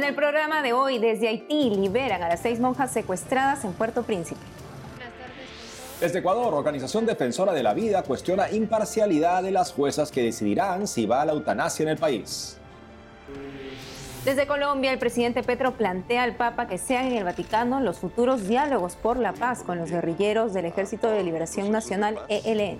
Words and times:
En 0.00 0.06
el 0.06 0.14
programa 0.14 0.62
de 0.62 0.72
hoy, 0.72 0.98
desde 0.98 1.28
Haití 1.28 1.68
liberan 1.68 2.22
a 2.22 2.28
las 2.30 2.40
seis 2.40 2.58
monjas 2.58 2.90
secuestradas 2.90 3.66
en 3.66 3.74
Puerto 3.74 4.02
Príncipe. 4.02 4.40
Desde 6.00 6.20
Ecuador, 6.20 6.54
Organización 6.54 7.04
Defensora 7.04 7.52
de 7.52 7.62
la 7.62 7.74
Vida 7.74 8.02
cuestiona 8.02 8.50
imparcialidad 8.50 9.42
de 9.42 9.50
las 9.50 9.74
juezas 9.74 10.10
que 10.10 10.22
decidirán 10.22 10.88
si 10.88 11.04
va 11.04 11.20
a 11.20 11.26
la 11.26 11.32
eutanasia 11.32 11.82
en 11.82 11.90
el 11.90 11.98
país. 11.98 12.56
Desde 14.24 14.46
Colombia, 14.46 14.90
el 14.90 14.98
presidente 14.98 15.42
Petro 15.42 15.72
plantea 15.72 16.22
al 16.22 16.34
Papa 16.34 16.66
que 16.66 16.78
sean 16.78 17.04
en 17.04 17.18
el 17.18 17.24
Vaticano 17.24 17.80
los 17.80 17.98
futuros 17.98 18.48
diálogos 18.48 18.96
por 18.96 19.18
la 19.18 19.34
paz 19.34 19.62
con 19.62 19.76
los 19.76 19.90
guerrilleros 19.90 20.54
del 20.54 20.64
Ejército 20.64 21.10
de 21.10 21.22
Liberación 21.24 21.70
Nacional 21.70 22.18
ELN. 22.30 22.78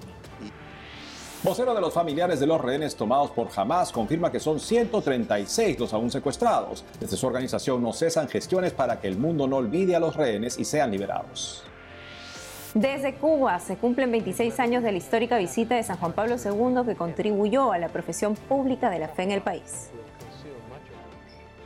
Vocero 1.43 1.75
de 1.75 1.81
los 1.81 1.95
familiares 1.95 2.39
de 2.39 2.47
los 2.47 2.61
rehenes 2.61 2.95
tomados 2.95 3.31
por 3.31 3.49
Hamas 3.57 3.93
confirma 3.93 4.31
que 4.31 4.39
son 4.39 4.61
136 4.61 5.81
los 5.81 5.95
aún 5.95 6.11
secuestrados. 6.11 6.85
Desde 7.01 7.17
su 7.17 7.27
organización 7.27 7.83
no 7.83 7.95
cesan 7.95 8.29
gestiones 8.29 8.75
para 8.75 9.01
que 9.01 9.09
el 9.09 9.17
mundo 9.17 9.47
no 9.47 9.57
olvide 9.57 9.97
a 9.97 10.01
los 10.01 10.17
rehenes 10.17 10.59
y 10.59 10.67
sean 10.67 10.91
liberados. 10.91 11.63
Desde 12.75 13.15
Cuba 13.15 13.59
se 13.59 13.79
cumplen 13.79 14.13
26 14.13 14.61
años 14.61 14.83
de 14.83 14.93
la 14.93 14.99
histórica 14.99 15.39
visita 15.39 15.77
de 15.77 15.83
San 15.83 15.97
Juan 15.97 16.13
Pablo 16.13 16.37
II 16.37 16.85
que 16.85 16.95
contribuyó 16.95 17.73
a 17.73 17.79
la 17.79 17.89
profesión 17.89 18.35
pública 18.35 18.91
de 18.91 18.99
la 18.99 19.09
fe 19.09 19.23
en 19.23 19.31
el 19.31 19.41
país. 19.41 19.91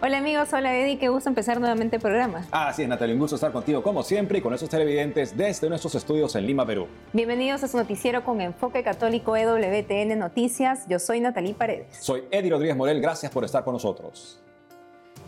Hola 0.07 0.19
amigos, 0.19 0.53
hola 0.53 0.79
Eddie, 0.79 0.99
qué 0.99 1.09
gusto 1.09 1.31
empezar 1.31 1.59
nuevamente 1.59 1.97
el 1.97 2.03
programa. 2.03 2.47
Así 2.51 2.83
es, 2.83 2.89
Natalia, 2.91 3.15
un 3.15 3.21
gusto 3.21 3.37
estar 3.37 3.51
contigo 3.53 3.83
como 3.83 4.03
siempre 4.03 4.37
y 4.37 4.43
con 4.43 4.53
esos 4.53 4.69
televidentes 4.69 5.35
desde 5.35 5.67
nuestros 5.67 5.95
estudios 5.95 6.37
en 6.37 6.47
Lima, 6.47 6.67
Perú. 6.67 6.87
Bienvenidos 7.15 7.65
a 7.65 7.69
su 7.69 7.79
noticiero 7.79 8.23
con 8.23 8.43
enfoque 8.43 8.83
católico 8.83 9.35
EWTN 9.35 10.19
Noticias. 10.19 10.87
Yo 10.91 10.99
soy 10.99 11.21
Natalie 11.21 11.55
Paredes. 11.55 11.87
Soy 12.01 12.25
Eddie 12.31 12.51
Rodríguez 12.51 12.77
Morel, 12.77 13.01
gracias 13.01 13.33
por 13.33 13.47
estar 13.47 13.65
con 13.65 13.73
nosotros. 13.73 14.43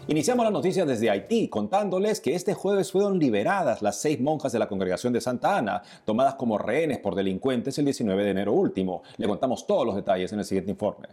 Iniciamos 0.08 0.44
las 0.44 0.52
noticias 0.52 0.86
desde 0.86 1.08
Haití 1.08 1.48
contándoles 1.48 2.20
que 2.20 2.34
este 2.34 2.52
jueves 2.52 2.92
fueron 2.92 3.18
liberadas 3.18 3.80
las 3.80 3.98
seis 3.98 4.20
monjas 4.20 4.52
de 4.52 4.58
la 4.58 4.68
congregación 4.68 5.10
de 5.14 5.22
Santa 5.22 5.56
Ana, 5.56 5.80
tomadas 6.04 6.34
como 6.34 6.58
rehenes 6.58 6.98
por 6.98 7.14
delincuentes 7.14 7.78
el 7.78 7.86
19 7.86 8.24
de 8.24 8.30
enero 8.30 8.52
último. 8.52 9.02
Le 9.16 9.26
contamos 9.26 9.66
todos 9.66 9.86
los 9.86 9.96
detalles 9.96 10.30
en 10.34 10.40
el 10.40 10.44
siguiente 10.44 10.70
informe. 10.70 11.08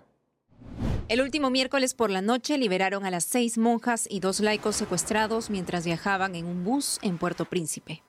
El 1.09 1.21
último 1.21 1.49
miércoles 1.49 1.93
por 1.93 2.09
la 2.09 2.21
noche 2.21 2.57
liberaron 2.57 3.05
a 3.05 3.11
las 3.11 3.25
seis 3.25 3.57
monjas 3.57 4.07
y 4.09 4.19
dos 4.19 4.39
laicos 4.39 4.75
secuestrados 4.75 5.49
mientras 5.49 5.85
viajaban 5.85 6.35
en 6.35 6.45
un 6.45 6.63
bus 6.63 6.99
en 7.01 7.17
Puerto 7.17 7.45
Príncipe. 7.45 8.03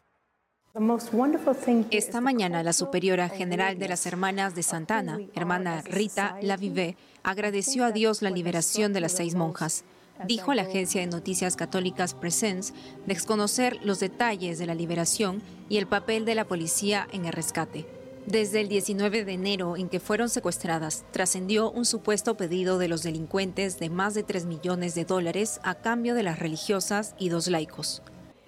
Esta 1.90 2.20
mañana 2.20 2.62
la 2.64 2.72
superiora 2.72 3.28
general 3.28 3.78
de 3.78 3.88
las 3.88 4.06
hermanas 4.06 4.56
de 4.56 4.64
Santana, 4.64 5.20
hermana 5.34 5.82
Rita 5.82 6.36
Lavive, 6.42 6.96
agradeció 7.22 7.84
a 7.84 7.92
Dios 7.92 8.22
la 8.22 8.30
liberación 8.30 8.92
de 8.92 9.00
las 9.00 9.12
seis 9.12 9.36
monjas. 9.36 9.84
Dijo 10.26 10.50
a 10.50 10.54
la 10.54 10.62
agencia 10.62 11.00
de 11.00 11.06
noticias 11.06 11.54
católicas 11.54 12.14
Presence 12.14 12.72
desconocer 13.06 13.78
los 13.84 14.00
detalles 14.00 14.58
de 14.58 14.66
la 14.66 14.74
liberación 14.74 15.42
y 15.68 15.76
el 15.76 15.86
papel 15.86 16.24
de 16.24 16.34
la 16.34 16.44
policía 16.44 17.06
en 17.12 17.26
el 17.26 17.32
rescate. 17.32 18.03
Desde 18.26 18.62
el 18.62 18.68
19 18.68 19.26
de 19.26 19.32
enero 19.32 19.76
en 19.76 19.90
que 19.90 20.00
fueron 20.00 20.30
secuestradas, 20.30 21.04
trascendió 21.10 21.70
un 21.70 21.84
supuesto 21.84 22.38
pedido 22.38 22.78
de 22.78 22.88
los 22.88 23.02
delincuentes 23.02 23.78
de 23.78 23.90
más 23.90 24.14
de 24.14 24.22
3 24.22 24.46
millones 24.46 24.94
de 24.94 25.04
dólares 25.04 25.60
a 25.62 25.74
cambio 25.74 26.14
de 26.14 26.22
las 26.22 26.38
religiosas 26.38 27.14
y 27.18 27.28
dos 27.28 27.48
laicos. 27.48 28.02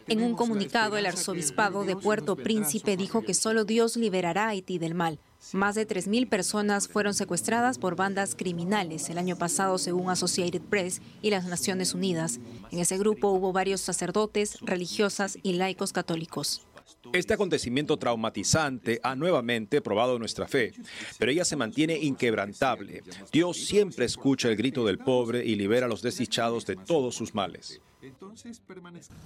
En 0.08 0.22
un 0.22 0.34
comunicado, 0.34 0.96
el 0.96 1.04
arzobispado 1.04 1.84
de 1.84 1.96
Puerto 1.96 2.36
Príncipe 2.36 2.96
dijo 2.96 3.22
que 3.22 3.34
solo 3.34 3.64
Dios 3.64 3.96
liberará 3.96 4.44
a 4.44 4.48
Haití 4.50 4.78
del 4.78 4.94
mal. 4.94 5.18
Más 5.52 5.74
de 5.74 5.86
3.000 5.86 6.28
personas 6.28 6.88
fueron 6.88 7.12
secuestradas 7.12 7.78
por 7.78 7.96
bandas 7.96 8.34
criminales 8.34 9.10
el 9.10 9.18
año 9.18 9.36
pasado, 9.36 9.78
según 9.78 10.08
Associated 10.08 10.62
Press 10.62 11.02
y 11.22 11.30
las 11.30 11.44
Naciones 11.44 11.92
Unidas. 11.92 12.40
En 12.70 12.78
ese 12.78 12.96
grupo 12.98 13.28
hubo 13.28 13.52
varios 13.52 13.80
sacerdotes, 13.82 14.58
religiosas 14.62 15.38
y 15.42 15.54
laicos 15.54 15.92
católicos. 15.92 16.65
Este 17.12 17.34
acontecimiento 17.34 17.96
traumatizante 17.96 19.00
ha 19.02 19.14
nuevamente 19.14 19.80
probado 19.80 20.18
nuestra 20.18 20.46
fe, 20.48 20.72
pero 21.18 21.30
ella 21.30 21.44
se 21.44 21.56
mantiene 21.56 21.96
inquebrantable. 21.98 23.02
Dios 23.32 23.56
siempre 23.56 24.04
escucha 24.04 24.48
el 24.48 24.56
grito 24.56 24.84
del 24.84 24.98
pobre 24.98 25.44
y 25.44 25.54
libera 25.54 25.86
a 25.86 25.88
los 25.88 26.02
desdichados 26.02 26.66
de 26.66 26.76
todos 26.76 27.14
sus 27.14 27.34
males. 27.34 27.80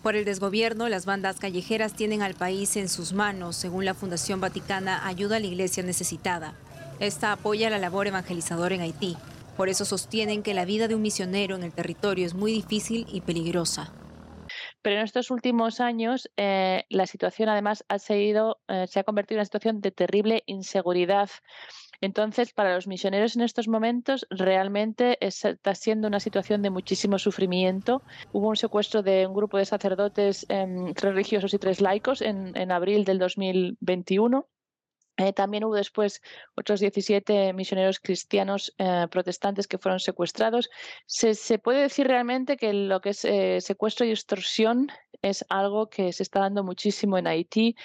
Por 0.03 0.16
el 0.16 0.25
desgobierno, 0.25 0.88
las 0.88 1.04
bandas 1.04 1.38
callejeras 1.38 1.94
tienen 1.94 2.22
al 2.22 2.34
país 2.34 2.76
en 2.76 2.88
sus 2.88 3.12
manos, 3.12 3.56
según 3.56 3.84
la 3.84 3.94
Fundación 3.94 4.41
Vaticana 4.41 5.06
Ayuda 5.06 5.37
a 5.37 5.41
la 5.41 5.47
Iglesia 5.47 5.82
Necesitada. 5.82 6.54
Esta 6.99 7.32
apoya 7.32 7.70
la 7.70 7.78
labor 7.78 8.06
evangelizadora 8.06 8.75
en 8.75 8.82
Haití. 8.82 9.16
Por 9.56 9.69
eso 9.69 9.84
sostienen 9.84 10.43
que 10.43 10.54
la 10.54 10.65
vida 10.65 10.88
de 10.88 10.94
un 10.94 11.03
misionero 11.03 11.56
en 11.56 11.62
el 11.62 11.72
territorio 11.72 12.26
es 12.26 12.34
muy 12.34 12.53
difícil 12.53 13.06
y 13.12 13.20
peligrosa. 13.20 13.93
Pero 14.82 14.96
en 14.96 15.02
estos 15.02 15.30
últimos 15.30 15.80
años 15.80 16.30
eh, 16.36 16.84
la 16.88 17.06
situación 17.06 17.48
además 17.48 17.84
ha 17.88 17.98
seguido, 17.98 18.60
eh, 18.68 18.86
se 18.86 19.00
ha 19.00 19.04
convertido 19.04 19.36
en 19.36 19.41
una 19.41 19.44
situación 19.44 19.80
de 19.80 19.91
terrible 19.91 20.42
inseguridad. 20.46 21.30
Entonces, 22.00 22.54
para 22.54 22.74
los 22.74 22.86
misioneros 22.86 23.36
en 23.36 23.42
estos 23.42 23.69
momentos 23.69 24.26
realmente 24.30 25.19
está 25.20 25.74
siendo 25.74 26.08
una 26.08 26.19
situación 26.19 26.62
de 26.62 26.70
muchísimo 26.70 27.19
sufrimiento. 27.19 28.02
Hubo 28.32 28.48
un 28.48 28.56
secuestro 28.56 29.02
de 29.02 29.26
un 29.26 29.34
grupo 29.34 29.58
de 29.58 29.66
sacerdotes, 29.66 30.46
em, 30.48 30.94
tres 30.94 31.12
religiosos 31.12 31.52
y 31.52 31.58
tres 31.58 31.82
laicos 31.82 32.22
en, 32.22 32.56
en 32.56 32.72
abril 32.72 33.04
del 33.04 33.19
2021 33.19 34.46
eh, 35.16 35.32
también 35.32 35.65
hubo 35.65 35.75
después 35.75 36.22
otros 36.54 36.81
17 36.81 37.53
misioneros 37.53 38.00
cristianos 38.00 38.75
eh, 38.78 39.06
protestantes 39.10 39.66
que 39.66 39.78
fueron 39.78 40.00
secuestrados. 40.00 40.71
Se, 41.06 41.59
puede 41.59 41.82
decir 41.82 42.06
realmente 42.06 42.56
que 42.56 42.72
lo 42.72 43.00
que 43.00 43.10
es 43.10 43.25
eh, 43.25 43.60
secuestro 43.60 44.06
y 44.06 44.10
extorsión 44.10 44.88
es 45.22 45.44
algo 45.49 45.91
que 45.91 46.12
se 46.12 46.22
está 46.22 46.41
dando 46.41 46.65
muchísimo 46.65 47.19
en 47.19 47.26
Haití. 47.26 47.76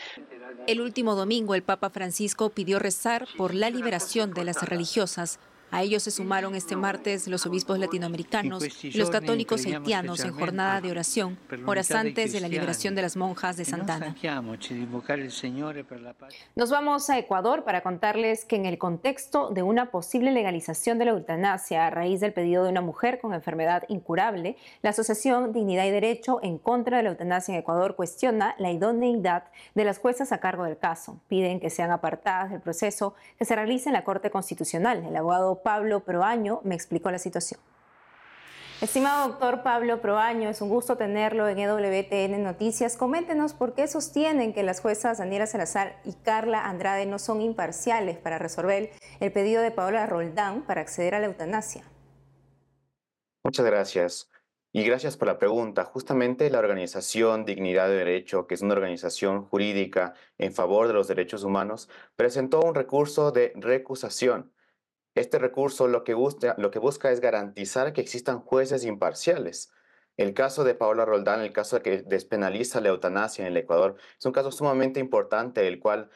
El 0.68 0.82
último 0.82 1.16
domingo 1.16 1.56
el 1.56 1.64
Papa 1.64 1.90
Francisco 1.90 2.50
pidió 2.52 2.80
rezar 2.80 3.28
por 3.38 3.54
la 3.54 3.70
liberación 3.70 4.34
de 4.34 4.46
las 4.46 4.62
religiosas 4.64 5.40
a 5.72 5.84
ellos 5.84 6.04
se 6.04 6.12
sumaron 6.12 6.56
este 6.56 6.76
martes 6.76 7.28
los 7.28 7.46
obispos 7.46 7.80
latinoamericanos 7.80 8.84
y 8.84 8.98
los 8.98 9.10
católicos 9.10 9.66
haitianos 9.66 10.24
en 10.24 10.34
jornada 10.34 10.82
de 10.82 10.92
oración, 10.92 11.38
horas 11.66 11.92
antes 11.92 12.34
de 12.34 12.40
la 12.40 12.48
liberación 12.48 12.96
de 12.96 13.02
las 13.02 13.16
monjas 13.16 13.58
de 13.58 13.66
Santana. 13.66 14.16
Nos 16.56 16.70
vamos 16.70 17.10
a 17.10 17.18
Ecuador 17.18 17.64
para 17.64 17.82
contarles 17.82 18.46
que 18.46 18.56
en 18.56 18.66
el 18.66 18.78
contexto 18.78 19.50
de 19.50 19.64
una 19.64 19.92
posible 19.92 20.32
legalización 20.32 20.98
de 20.98 21.06
la 21.06 21.12
eutanasia 21.12 21.88
a 21.88 21.90
raíz 21.90 22.20
del 22.20 22.34
pedido 22.34 22.64
de 22.64 22.70
una 22.70 22.82
mujer 22.82 23.20
con 23.20 23.34
enfermedad 23.34 23.84
incurable, 23.88 24.58
la 24.82 24.92
Asociación 24.92 25.52
Dignidad 25.52 25.86
y 25.86 25.92
Derecho 25.92 26.40
en 26.42 26.58
contra 26.58 26.98
de 26.98 27.04
la 27.04 27.10
eutanasia 27.10 27.54
en 27.54 27.60
Ecuador 27.60 27.96
cuestiona 27.96 28.56
la 28.58 28.72
idoneidad 28.72 29.46
de 29.74 29.84
las 29.84 30.00
juezas 30.00 30.32
a 30.32 30.40
cargo 30.40 30.64
del 30.64 30.78
caso. 30.78 31.20
Piden 31.28 31.60
que 31.60 31.70
sean 31.70 31.92
apartadas 31.92 32.52
del 32.52 32.62
proceso 32.62 33.16
que 33.38 33.46
se 33.46 33.56
realice 33.56 33.90
en 33.90 33.94
la 33.94 34.04
Corte 34.04 34.30
Constitucional. 34.30 35.04
El 35.06 35.16
abogado 35.16 35.62
Pablo 35.66 36.02
Proaño 36.02 36.62
me 36.64 36.76
explicó 36.76 37.10
la 37.10 37.18
situación. 37.18 37.60
Estimado 38.82 39.30
doctor 39.30 39.64
Pablo 39.64 40.00
Proaño, 40.00 40.48
es 40.48 40.62
un 40.62 40.70
gusto 40.70 40.96
tenerlo 40.96 41.48
en 41.48 41.58
EWTN 41.58 42.44
Noticias. 42.44 42.96
Coméntenos 42.96 43.56
por 43.56 43.74
qué 43.74 43.88
sostienen 43.88 44.54
que 44.54 44.62
las 44.62 44.80
juezas 44.80 45.18
Daniela 45.18 45.48
Salazar 45.48 46.00
y 46.06 46.14
Carla 46.14 46.66
Andrade 46.66 47.08
no 47.08 47.18
son 47.18 47.42
imparciales 47.42 48.16
para 48.20 48.38
resolver 48.38 48.92
el 49.20 49.32
pedido 49.32 49.64
de 49.64 49.72
Paola 49.72 50.06
Roldán 50.06 50.62
para 50.68 50.82
acceder 50.82 51.16
a 51.16 51.20
la 51.20 51.26
eutanasia. 51.26 51.82
Muchas 53.44 53.66
gracias. 53.66 54.30
Y 54.72 54.84
gracias 54.84 55.18
por 55.18 55.30
la 55.30 55.40
pregunta. 55.40 55.84
Justamente 55.86 56.52
la 56.52 56.60
organización 56.60 57.44
Dignidad 57.44 57.88
de 57.88 57.96
Derecho, 57.96 58.46
que 58.46 58.54
es 58.54 58.62
una 58.62 58.76
organización 58.76 59.46
jurídica 59.46 60.14
en 60.38 60.54
favor 60.54 60.88
de 60.88 60.94
los 60.94 61.08
derechos 61.08 61.44
humanos, 61.44 61.90
presentó 62.16 62.62
un 62.62 62.76
recurso 62.76 63.32
de 63.32 63.52
recusación 63.56 64.52
este 65.16 65.40
recurso 65.40 65.88
lo 65.88 66.04
que, 66.04 66.14
busca, 66.14 67.12
es 67.12 67.22
garantizar 67.22 67.94
que 67.94 68.02
existan 68.02 68.42
jueces 68.42 68.86
imparciales. 68.86 69.72
El 70.18 70.34
caso 70.34 70.64
de 70.64 70.76
Paola 70.76 71.06
Roldán, 71.06 71.42
el 71.42 71.54
caso 71.54 71.82
que 71.82 72.02
despenaliza 72.04 72.82
la 72.82 72.90
eutanasia 72.90 73.44
en 73.44 73.52
el 73.52 73.58
Ecuador, 73.58 73.96
es 74.18 74.26
un 74.26 74.34
caso 74.34 74.52
sumamente 74.52 75.00
importante, 75.00 75.68
el 75.68 75.80
cual 75.80 76.10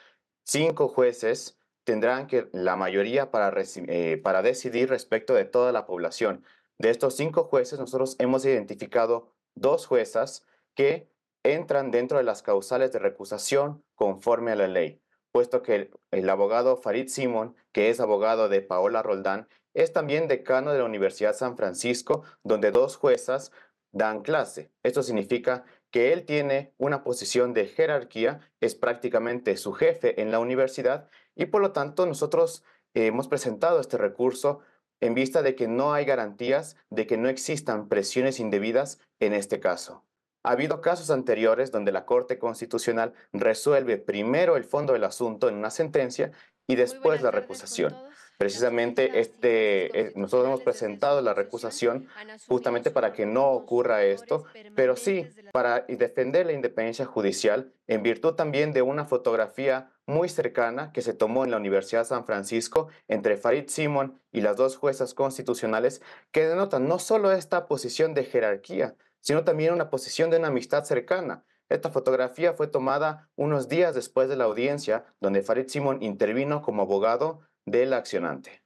cinco 0.46 0.90
jueces 0.90 1.58
tendrán 1.86 2.28
que 2.28 2.50
la 2.52 2.76
mayoría 2.76 3.32
para, 3.32 3.54
eh, 3.58 4.22
para 4.24 4.42
decidir 4.42 4.90
respecto 4.90 5.34
de 5.34 5.46
toda 5.46 5.72
la 5.72 5.86
población. 5.86 6.44
De 6.78 6.90
estos 6.90 7.16
cinco 7.16 7.46
jueces, 7.46 7.80
nosotros 7.80 8.16
hemos 8.20 8.46
identificado 8.46 9.34
dos 9.56 9.86
juezas 9.86 10.46
que 10.76 11.10
entran 11.44 11.92
dentro 11.92 12.18
de 12.18 12.24
las 12.24 12.42
causales 12.42 12.92
de 12.92 13.00
recusación 13.00 13.84
conforme 13.96 14.52
a 14.52 14.56
la 14.56 14.68
ley 14.68 15.02
puesto 15.32 15.62
que 15.62 15.92
el, 16.12 16.30
abogado 16.30 16.78
Farid 16.78 17.08
Simon, 17.08 17.56
que 17.72 17.90
es 17.90 18.00
abogado 18.00 18.50
de 18.50 18.62
Paola 18.62 19.02
Roldán, 19.02 19.48
es 19.74 19.94
también 19.94 20.28
decano 20.28 20.72
de 20.72 20.80
la 20.80 20.86
Universidad 20.86 21.36
San 21.36 21.56
Francisco, 21.56 22.24
donde 22.44 22.72
dos 22.72 22.98
juezas 22.98 23.52
dan 23.92 24.22
clase. 24.22 24.72
Esto 24.84 25.04
significa 25.04 25.64
que 25.92 26.14
él 26.14 26.26
tiene 26.26 26.74
una 26.78 27.04
posición 27.04 27.54
de 27.54 27.66
jerarquía, 27.68 28.40
es 28.60 28.76
prácticamente 28.76 29.58
su 29.58 29.74
jefe 29.74 30.22
en 30.22 30.32
la 30.32 30.40
universidad 30.40 31.10
y 31.36 31.46
por 31.46 31.62
lo 31.62 31.72
tanto 31.72 32.06
nosotros 32.06 32.64
hemos 32.94 33.28
presentado 33.28 33.80
este 33.80 33.98
recurso 33.98 34.60
en 35.00 35.14
vista 35.14 35.42
de 35.42 35.56
que 35.56 35.68
no 35.68 35.94
hay 35.94 36.06
garantías 36.06 36.76
de 36.90 37.08
que 37.08 37.18
no 37.18 37.30
existan 37.30 37.88
presiones 37.88 38.40
indebidas 38.40 39.00
en 39.20 39.34
este 39.34 39.60
caso. 39.60 40.04
Ha 40.44 40.52
habido 40.52 40.80
casos 40.82 41.10
anteriores 41.10 41.72
donde 41.72 41.92
la 41.92 42.06
Corte 42.06 42.40
Constitucional 42.40 43.14
resuelve 43.34 43.98
primero 43.98 44.56
el 44.56 44.64
fondo 44.64 44.94
del 44.94 45.04
asunto 45.04 45.50
en 45.50 45.56
una 45.56 45.70
sentencia 45.70 46.32
y 46.68 46.76
después 46.76 47.22
la 47.22 47.32
recusación. 47.32 47.94
Precisamente 48.38 49.20
este, 49.20 50.00
eh, 50.00 50.14
nosotros 50.16 50.48
hemos 50.48 50.62
presentado 50.62 51.22
la 51.22 51.34
recusación 51.34 52.08
justamente 52.48 52.90
para 52.90 53.12
que 53.12 53.26
no 53.26 53.52
ocurra 53.52 54.06
esto, 54.06 54.46
pero 54.76 54.96
sí 54.96 55.28
para 55.52 55.82
defender 55.82 56.46
la 56.46 56.54
independencia 56.54 57.06
judicial 57.06 57.74
en 57.88 58.02
virtud 58.02 58.36
también 58.36 58.72
de 58.72 58.82
una 58.82 59.04
fotografía 59.04 59.92
muy 60.06 60.30
cercana 60.30 60.94
que 60.94 61.02
se 61.02 61.14
tomó 61.14 61.44
en 61.44 61.52
la 61.52 61.58
Universidad 61.58 62.04
de 62.04 62.06
San 62.06 62.26
Francisco 62.26 62.88
entre 63.10 63.36
Farid 63.36 63.68
Simon 63.68 64.22
y 64.32 64.40
las 64.40 64.56
dos 64.56 64.78
juezas 64.78 65.14
constitucionales 65.14 66.02
que 66.32 66.48
denotan 66.48 66.88
no 66.88 66.98
solo 66.98 67.34
esta 67.34 67.68
posición 67.68 68.14
de 68.14 68.24
jerarquía, 68.24 68.96
sino 69.22 69.44
también 69.44 69.74
una 69.74 69.90
posición 69.90 70.30
de 70.30 70.38
una 70.38 70.48
amistad 70.48 70.84
cercana. 70.84 71.44
Esta 71.70 71.92
fotografía 71.92 72.54
fue 72.54 72.68
tomada 72.68 73.30
unos 73.36 73.70
días 73.70 73.94
después 73.94 74.28
de 74.28 74.36
la 74.36 74.46
audiencia 74.46 75.06
donde 75.20 75.44
Farid 75.44 75.68
Simon 75.68 76.02
intervino 76.02 76.62
como 76.62 76.82
abogado 76.82 77.42
del 77.66 77.94
accionante. 77.94 78.64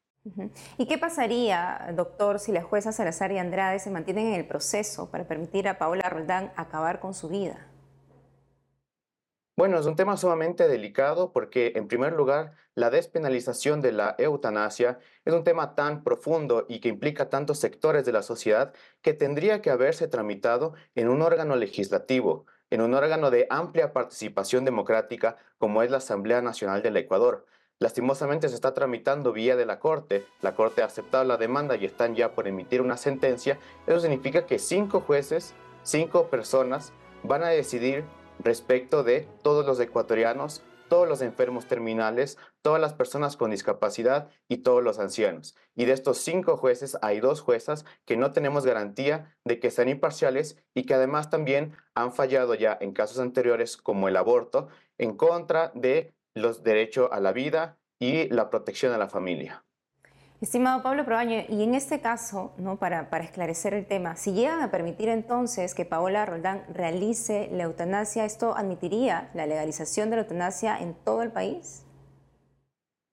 ¿Y 0.78 0.88
qué 0.88 0.98
pasaría, 0.98 1.92
doctor, 1.96 2.40
si 2.40 2.54
las 2.54 2.64
juezas 2.64 2.96
Salazar 2.96 3.34
y 3.34 3.40
Andrade 3.40 3.80
se 3.80 3.90
mantienen 3.90 4.28
en 4.28 4.36
el 4.36 4.48
proceso 4.48 5.12
para 5.12 5.28
permitir 5.28 5.68
a 5.68 5.78
Paola 5.78 6.10
Roldán 6.10 6.54
acabar 6.56 7.02
con 7.02 7.14
su 7.14 7.28
vida? 7.28 7.68
Bueno, 9.56 9.80
es 9.80 9.86
un 9.86 9.96
tema 9.96 10.18
sumamente 10.18 10.68
delicado 10.68 11.32
porque, 11.32 11.74
en 11.76 11.88
primer 11.88 12.14
lugar, 12.14 12.54
la 12.74 12.90
despenalización 12.90 13.82
de 13.82 13.92
la 13.92 14.16
eutanasia 14.18 14.98
es 15.26 15.34
un 15.34 15.44
tema 15.44 15.76
tan 15.76 16.04
profundo 16.04 16.66
y 16.68 16.80
que 16.80 16.90
implica 16.90 17.30
tantos 17.30 17.60
sectores 17.60 18.04
de 18.04 18.14
la 18.14 18.24
sociedad 18.24 18.74
que 19.04 19.14
tendría 19.14 19.62
que 19.62 19.70
haberse 19.70 20.08
tramitado 20.08 20.74
en 20.96 21.08
un 21.08 21.22
órgano 21.22 21.56
legislativo, 21.56 22.48
en 22.72 22.82
un 22.82 22.96
órgano 22.96 23.30
de 23.30 23.46
amplia 23.52 23.94
participación 23.94 24.66
democrática 24.66 25.38
como 25.60 25.84
es 25.84 25.92
la 25.92 25.98
Asamblea 25.98 26.42
Nacional 26.42 26.82
del 26.82 26.98
Ecuador. 26.98 27.46
Lastimosamente 27.78 28.50
se 28.50 28.56
está 28.56 28.74
tramitando 28.74 29.34
vía 29.34 29.56
de 29.56 29.68
la 29.68 29.80
Corte. 29.80 30.26
La 30.42 30.56
Corte 30.56 30.82
ha 30.82 30.86
aceptado 30.86 31.26
la 31.26 31.38
demanda 31.38 31.76
y 31.76 31.86
están 31.86 32.16
ya 32.16 32.32
por 32.32 32.48
emitir 32.48 32.82
una 32.82 32.98
sentencia. 32.98 33.60
Eso 33.86 34.00
significa 34.00 34.48
que 34.48 34.58
cinco 34.58 35.02
jueces, 35.02 35.54
cinco 35.84 36.28
personas 36.32 36.92
van 37.22 37.44
a 37.44 37.50
decidir 37.50 38.04
respecto 38.40 39.04
de 39.04 39.28
todos 39.42 39.66
los 39.66 39.80
ecuatorianos, 39.80 40.64
todos 40.90 41.08
los 41.08 41.22
enfermos 41.22 41.66
terminales, 41.66 42.38
todas 42.62 42.80
las 42.80 42.94
personas 42.94 43.36
con 43.36 43.52
discapacidad 43.52 44.30
y 44.48 44.58
todos 44.58 44.84
los 44.84 45.00
ancianos. 45.00 45.56
Y 45.76 45.86
de 45.86 45.94
estos 45.94 46.20
cinco 46.20 46.56
jueces 46.56 46.98
hay 47.02 47.20
dos 47.20 47.42
juezas 47.42 47.84
que 48.06 48.18
no 48.18 48.32
tenemos 48.32 48.66
garantía 48.66 49.36
de 49.44 49.60
que 49.60 49.72
sean 49.72 49.90
imparciales 49.90 50.58
y 50.76 50.84
que 50.84 50.94
además 50.94 51.30
también 51.30 51.76
han 51.96 52.14
fallado 52.14 52.54
ya 52.54 52.78
en 52.80 52.94
casos 52.94 53.20
anteriores 53.20 53.76
como 53.76 54.08
el 54.08 54.18
aborto 54.18 54.68
en 54.98 55.18
contra 55.18 55.72
de 55.74 56.14
los 56.36 56.64
derechos 56.64 57.10
a 57.12 57.20
la 57.20 57.32
vida 57.32 57.80
y 58.00 58.28
la 58.30 58.50
protección 58.50 58.94
a 58.94 58.98
la 58.98 59.10
familia. 59.10 59.63
Estimado 60.44 60.84
Pablo 60.84 61.06
Probaño, 61.06 61.46
y 61.48 61.64
en 61.64 61.74
este 61.74 62.02
caso, 62.02 62.54
¿no? 62.58 62.78
para, 62.78 63.10
para 63.10 63.24
esclarecer 63.24 63.74
el 63.74 63.86
tema, 63.86 64.18
si 64.18 64.34
llegan 64.34 64.60
a 64.60 64.72
permitir 64.72 65.08
entonces 65.08 65.74
que 65.74 65.86
Paola 65.86 66.26
Roldán 66.26 66.66
realice 66.68 67.48
la 67.54 67.64
eutanasia, 67.64 68.26
¿esto 68.26 68.54
admitiría 68.54 69.32
la 69.36 69.48
legalización 69.48 70.10
de 70.10 70.18
la 70.18 70.24
eutanasia 70.24 70.78
en 70.78 70.96
todo 70.96 71.22
el 71.22 71.32
país? 71.32 71.86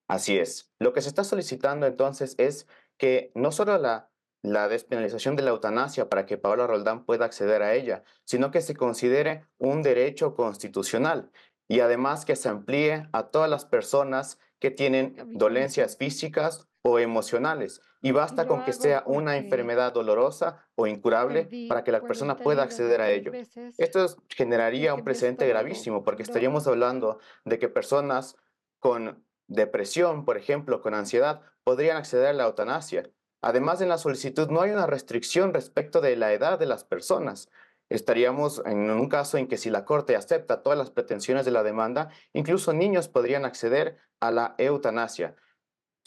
Así 0.08 0.38
es. 0.38 0.72
Lo 0.80 0.92
que 0.92 1.02
se 1.02 1.08
está 1.08 1.22
solicitando 1.22 1.86
entonces 1.86 2.34
es 2.36 2.66
que 2.98 3.30
no 3.36 3.52
solo 3.52 3.78
la, 3.78 4.10
la 4.42 4.66
despenalización 4.66 5.36
de 5.36 5.42
la 5.42 5.50
eutanasia 5.50 6.08
para 6.08 6.26
que 6.26 6.36
Paola 6.36 6.66
Roldán 6.66 7.04
pueda 7.04 7.26
acceder 7.26 7.62
a 7.62 7.74
ella, 7.74 8.02
sino 8.24 8.50
que 8.50 8.60
se 8.60 8.74
considere 8.74 9.46
un 9.56 9.82
derecho 9.82 10.34
constitucional 10.34 11.30
y 11.68 11.78
además 11.78 12.24
que 12.24 12.34
se 12.34 12.48
amplíe 12.48 13.08
a 13.12 13.28
todas 13.28 13.48
las 13.48 13.66
personas 13.66 14.40
que 14.58 14.72
tienen 14.72 15.14
dolencias 15.38 15.96
físicas 15.96 16.66
o 16.82 16.98
emocionales. 16.98 17.82
Y 18.02 18.12
basta 18.12 18.46
con 18.46 18.64
que 18.64 18.72
sea 18.72 19.02
una 19.06 19.36
enfermedad 19.36 19.92
dolorosa 19.92 20.66
o 20.74 20.86
incurable 20.86 21.48
para 21.68 21.84
que 21.84 21.92
la 21.92 22.00
persona 22.00 22.36
pueda 22.36 22.62
acceder 22.62 23.00
a 23.00 23.10
ello. 23.10 23.32
Esto 23.76 24.06
generaría 24.28 24.94
un 24.94 25.04
precedente 25.04 25.46
gravísimo 25.46 26.02
porque 26.02 26.22
estaríamos 26.22 26.66
hablando 26.66 27.18
de 27.44 27.58
que 27.58 27.68
personas 27.68 28.36
con 28.78 29.22
depresión, 29.46 30.24
por 30.24 30.38
ejemplo, 30.38 30.80
con 30.80 30.94
ansiedad, 30.94 31.42
podrían 31.64 31.98
acceder 31.98 32.28
a 32.28 32.32
la 32.32 32.44
eutanasia. 32.44 33.10
Además, 33.42 33.80
en 33.80 33.88
la 33.88 33.98
solicitud 33.98 34.48
no 34.48 34.60
hay 34.60 34.70
una 34.70 34.86
restricción 34.86 35.52
respecto 35.52 36.00
de 36.00 36.16
la 36.16 36.32
edad 36.32 36.58
de 36.58 36.66
las 36.66 36.84
personas. 36.84 37.50
Estaríamos 37.88 38.62
en 38.64 38.90
un 38.90 39.08
caso 39.08 39.36
en 39.36 39.48
que 39.48 39.56
si 39.56 39.68
la 39.68 39.84
Corte 39.84 40.14
acepta 40.14 40.62
todas 40.62 40.78
las 40.78 40.90
pretensiones 40.90 41.44
de 41.44 41.50
la 41.50 41.62
demanda, 41.62 42.10
incluso 42.32 42.72
niños 42.72 43.08
podrían 43.08 43.44
acceder 43.44 43.98
a 44.20 44.30
la 44.30 44.54
eutanasia. 44.58 45.34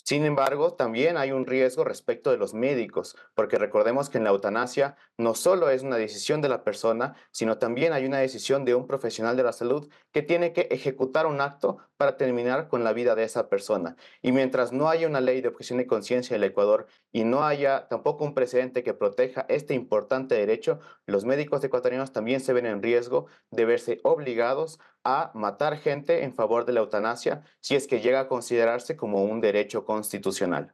Sin 0.04 0.26
embargo, 0.26 0.74
también 0.74 1.16
hay 1.16 1.32
un 1.32 1.46
riesgo 1.46 1.86
respecto 1.86 2.30
de 2.30 2.38
los 2.38 2.54
médicos, 2.54 3.16
porque 3.36 3.58
recordemos 3.58 4.10
que 4.10 4.18
en 4.18 4.26
la 4.26 4.32
eutanasia 4.32 4.98
no 5.18 5.34
solo 5.34 5.70
es 5.70 5.82
una 5.82 5.96
decisión 5.96 6.42
de 6.42 6.50
la 6.50 6.66
persona, 6.66 7.16
sino 7.32 7.58
también 7.58 7.94
hay 7.94 8.06
una 8.06 8.18
decisión 8.18 8.66
de 8.66 8.76
un 8.76 8.86
profesional 8.86 9.38
de 9.38 9.44
la 9.44 9.54
salud 9.54 9.90
que 10.12 10.22
tiene 10.22 10.52
que 10.52 10.68
ejecutar 10.72 11.26
un 11.26 11.40
acto 11.40 11.78
para 11.96 12.18
terminar 12.18 12.68
con 12.68 12.84
la 12.84 12.92
vida 12.92 13.16
de 13.16 13.24
esa 13.24 13.48
persona. 13.48 13.96
Y 14.22 14.34
mientras 14.34 14.74
no 14.74 14.90
haya 14.90 15.08
una 15.08 15.22
ley 15.22 15.40
de 15.40 15.48
objeción 15.48 15.78
de 15.78 15.88
conciencia 15.88 16.36
en 16.36 16.44
el 16.44 16.50
Ecuador 16.50 16.88
y 17.14 17.24
no 17.24 17.46
haya 17.46 17.88
tampoco 17.88 18.26
un 18.26 18.34
precedente 18.34 18.84
que 18.84 18.94
proteja 18.94 19.46
este 19.48 19.74
importante 19.74 20.36
derecho, 20.36 20.80
los 21.06 21.24
médicos 21.24 21.64
ecuatorianos 21.64 22.12
también 22.12 22.42
se 22.42 22.52
ven 22.52 22.66
en 22.66 22.84
riesgo 22.84 23.28
de 23.52 23.64
verse 23.64 24.02
obligados 24.04 24.80
a 25.04 25.32
matar 25.34 25.78
gente 25.78 26.24
en 26.24 26.34
favor 26.34 26.66
de 26.66 26.74
la 26.74 26.80
eutanasia 26.80 27.44
si 27.60 27.76
es 27.76 27.88
que 27.88 28.02
llega 28.02 28.22
a 28.22 28.28
considerarse 28.28 28.96
como 28.96 29.24
un 29.24 29.42
derecho 29.42 29.86
constitucional. 29.86 30.74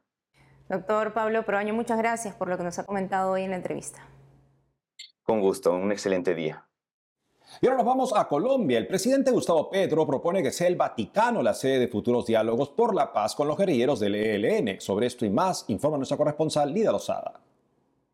Doctor 0.68 1.12
Pablo 1.12 1.44
Proaño, 1.44 1.74
muchas 1.74 1.98
gracias 1.98 2.34
por 2.34 2.48
lo 2.48 2.56
que 2.56 2.62
nos 2.62 2.78
ha 2.78 2.84
comentado 2.84 3.32
hoy 3.32 3.42
en 3.42 3.50
la 3.50 3.56
entrevista. 3.56 4.06
Con 5.24 5.40
gusto, 5.40 5.72
un 5.72 5.90
excelente 5.90 6.34
día. 6.34 6.64
Y 7.60 7.66
ahora 7.66 7.78
nos 7.78 7.86
vamos 7.86 8.12
a 8.14 8.28
Colombia. 8.28 8.78
El 8.78 8.86
presidente 8.86 9.32
Gustavo 9.32 9.68
Petro 9.68 10.06
propone 10.06 10.42
que 10.42 10.52
sea 10.52 10.68
el 10.68 10.76
Vaticano 10.76 11.42
la 11.42 11.54
sede 11.54 11.80
de 11.80 11.88
futuros 11.88 12.26
diálogos 12.26 12.70
por 12.70 12.94
la 12.94 13.12
paz 13.12 13.34
con 13.34 13.48
los 13.48 13.56
guerrilleros 13.56 13.98
del 13.98 14.14
ELN. 14.14 14.80
Sobre 14.80 15.06
esto 15.06 15.26
y 15.26 15.30
más, 15.30 15.64
informa 15.68 15.96
nuestra 15.96 16.16
corresponsal 16.16 16.72
Lida 16.72 16.92
Lozada. 16.92 17.40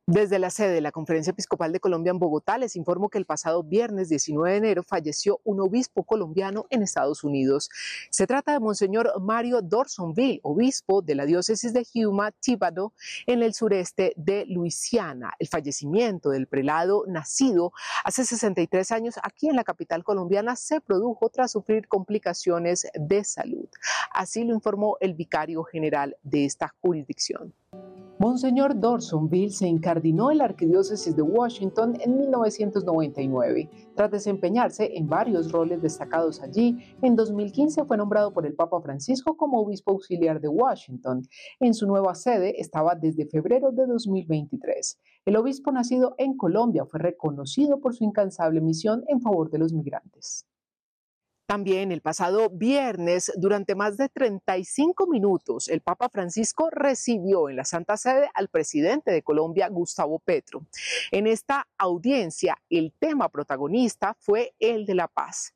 Desde 0.08 0.38
la 0.38 0.50
sede 0.50 0.72
de 0.72 0.80
la 0.80 0.92
Conferencia 0.92 1.32
Episcopal 1.32 1.72
de 1.72 1.80
Colombia 1.80 2.12
en 2.12 2.20
Bogotá 2.20 2.58
les 2.58 2.76
informo 2.76 3.08
que 3.08 3.18
el 3.18 3.24
pasado 3.24 3.64
viernes 3.64 4.08
19 4.08 4.52
de 4.52 4.56
enero 4.58 4.84
falleció 4.84 5.40
un 5.42 5.58
obispo 5.58 6.04
colombiano 6.04 6.66
en 6.70 6.84
Estados 6.84 7.24
Unidos. 7.24 7.70
Se 8.10 8.28
trata 8.28 8.52
de 8.52 8.60
Monseñor 8.60 9.20
Mario 9.20 9.62
Dorsonville, 9.62 10.38
obispo 10.44 11.02
de 11.02 11.16
la 11.16 11.26
diócesis 11.26 11.72
de 11.72 11.84
Yuma, 11.92 12.30
Tíbado, 12.30 12.92
en 13.26 13.42
el 13.42 13.52
sureste 13.52 14.12
de 14.14 14.46
Luisiana. 14.46 15.32
El 15.40 15.48
fallecimiento 15.48 16.30
del 16.30 16.46
prelado 16.46 17.02
nacido 17.08 17.72
hace 18.04 18.24
63 18.24 18.92
años 18.92 19.16
aquí 19.24 19.48
en 19.48 19.56
la 19.56 19.64
capital 19.64 20.04
colombiana 20.04 20.54
se 20.54 20.80
produjo 20.80 21.30
tras 21.30 21.50
sufrir 21.50 21.88
complicaciones 21.88 22.86
de 22.94 23.24
salud. 23.24 23.66
Así 24.12 24.44
lo 24.44 24.54
informó 24.54 24.98
el 25.00 25.14
vicario 25.14 25.64
general 25.64 26.16
de 26.22 26.44
esta 26.44 26.72
jurisdicción. 26.80 27.52
Monseñor 28.18 28.80
Dorsonville 28.80 29.50
se 29.50 29.68
incardinó 29.68 30.30
en 30.30 30.38
la 30.38 30.44
Arquidiócesis 30.44 31.14
de 31.14 31.20
Washington 31.20 31.98
en 32.00 32.16
1999. 32.16 33.68
Tras 33.94 34.10
desempeñarse 34.10 34.96
en 34.96 35.06
varios 35.06 35.52
roles 35.52 35.82
destacados 35.82 36.40
allí, 36.40 36.78
en 37.02 37.14
2015 37.14 37.84
fue 37.84 37.98
nombrado 37.98 38.32
por 38.32 38.46
el 38.46 38.54
Papa 38.54 38.80
Francisco 38.80 39.36
como 39.36 39.60
obispo 39.60 39.90
auxiliar 39.92 40.40
de 40.40 40.48
Washington. 40.48 41.28
En 41.60 41.74
su 41.74 41.86
nueva 41.86 42.14
sede 42.14 42.58
estaba 42.58 42.94
desde 42.94 43.26
febrero 43.26 43.70
de 43.70 43.86
2023. 43.86 44.98
El 45.26 45.36
obispo 45.36 45.70
nacido 45.70 46.14
en 46.16 46.38
Colombia 46.38 46.86
fue 46.86 47.00
reconocido 47.00 47.80
por 47.80 47.94
su 47.94 48.04
incansable 48.04 48.62
misión 48.62 49.04
en 49.08 49.20
favor 49.20 49.50
de 49.50 49.58
los 49.58 49.74
migrantes. 49.74 50.46
También 51.46 51.92
el 51.92 52.00
pasado 52.00 52.50
viernes, 52.50 53.30
durante 53.36 53.76
más 53.76 53.96
de 53.96 54.08
35 54.08 55.06
minutos, 55.06 55.68
el 55.68 55.80
Papa 55.80 56.08
Francisco 56.08 56.70
recibió 56.70 57.48
en 57.48 57.54
la 57.54 57.64
Santa 57.64 57.96
Sede 57.96 58.28
al 58.34 58.48
presidente 58.48 59.12
de 59.12 59.22
Colombia, 59.22 59.68
Gustavo 59.68 60.18
Petro. 60.18 60.66
En 61.12 61.28
esta 61.28 61.68
audiencia, 61.78 62.58
el 62.68 62.92
tema 62.98 63.28
protagonista 63.28 64.16
fue 64.18 64.54
el 64.58 64.86
de 64.86 64.96
la 64.96 65.06
paz. 65.06 65.54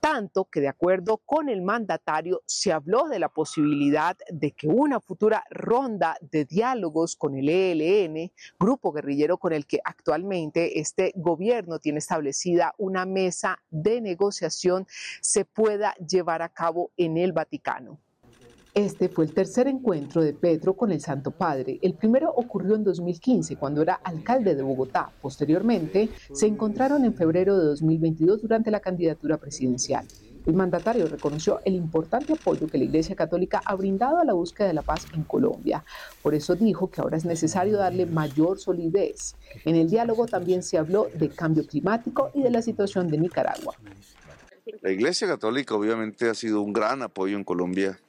Tanto 0.00 0.44
que 0.46 0.60
de 0.60 0.68
acuerdo 0.68 1.18
con 1.18 1.48
el 1.48 1.62
mandatario 1.62 2.42
se 2.46 2.72
habló 2.72 3.08
de 3.08 3.18
la 3.18 3.28
posibilidad 3.28 4.16
de 4.30 4.52
que 4.52 4.68
una 4.68 5.00
futura 5.00 5.44
ronda 5.50 6.16
de 6.20 6.44
diálogos 6.44 7.16
con 7.16 7.36
el 7.36 7.48
ELN, 7.48 8.30
grupo 8.58 8.92
guerrillero 8.92 9.38
con 9.38 9.52
el 9.52 9.66
que 9.66 9.80
actualmente 9.84 10.80
este 10.80 11.12
gobierno 11.16 11.78
tiene 11.78 11.98
establecida 11.98 12.74
una 12.78 13.06
mesa 13.06 13.62
de 13.70 14.00
negociación, 14.00 14.86
se 15.20 15.44
pueda 15.44 15.94
llevar 15.94 16.42
a 16.42 16.48
cabo 16.48 16.90
en 16.96 17.16
el 17.16 17.32
Vaticano. 17.32 17.98
Este 18.74 19.08
fue 19.08 19.26
el 19.26 19.32
tercer 19.32 19.68
encuentro 19.68 20.20
de 20.20 20.32
Petro 20.32 20.74
con 20.74 20.90
el 20.90 21.00
Santo 21.00 21.30
Padre. 21.30 21.78
El 21.80 21.94
primero 21.94 22.32
ocurrió 22.34 22.74
en 22.74 22.82
2015, 22.82 23.54
cuando 23.54 23.82
era 23.82 23.94
alcalde 23.94 24.56
de 24.56 24.62
Bogotá. 24.64 25.12
Posteriormente, 25.22 26.08
se 26.32 26.48
encontraron 26.48 27.04
en 27.04 27.14
febrero 27.14 27.56
de 27.56 27.66
2022 27.66 28.42
durante 28.42 28.72
la 28.72 28.80
candidatura 28.80 29.36
presidencial. 29.36 30.04
El 30.44 30.54
mandatario 30.54 31.06
reconoció 31.06 31.60
el 31.64 31.76
importante 31.76 32.32
apoyo 32.32 32.66
que 32.66 32.78
la 32.78 32.82
Iglesia 32.82 33.14
Católica 33.14 33.62
ha 33.64 33.76
brindado 33.76 34.18
a 34.18 34.24
la 34.24 34.32
búsqueda 34.32 34.66
de 34.66 34.74
la 34.74 34.82
paz 34.82 35.06
en 35.14 35.22
Colombia. 35.22 35.84
Por 36.20 36.34
eso 36.34 36.56
dijo 36.56 36.90
que 36.90 37.00
ahora 37.00 37.16
es 37.16 37.24
necesario 37.24 37.76
darle 37.76 38.06
mayor 38.06 38.58
solidez. 38.58 39.36
En 39.64 39.76
el 39.76 39.88
diálogo 39.88 40.26
también 40.26 40.64
se 40.64 40.78
habló 40.78 41.08
de 41.14 41.28
cambio 41.28 41.64
climático 41.64 42.32
y 42.34 42.42
de 42.42 42.50
la 42.50 42.60
situación 42.60 43.06
de 43.06 43.18
Nicaragua. 43.18 43.76
La 44.80 44.90
Iglesia 44.90 45.28
Católica 45.28 45.76
obviamente 45.76 46.28
ha 46.28 46.34
sido 46.34 46.60
un 46.60 46.72
gran 46.72 47.02
apoyo 47.02 47.36
en 47.36 47.44
Colombia 47.44 48.00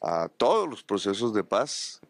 a 0.00 0.28
todos 0.28 0.68
los 0.68 0.82
procesos 0.82 1.34
de 1.34 1.44
paz 1.44 2.00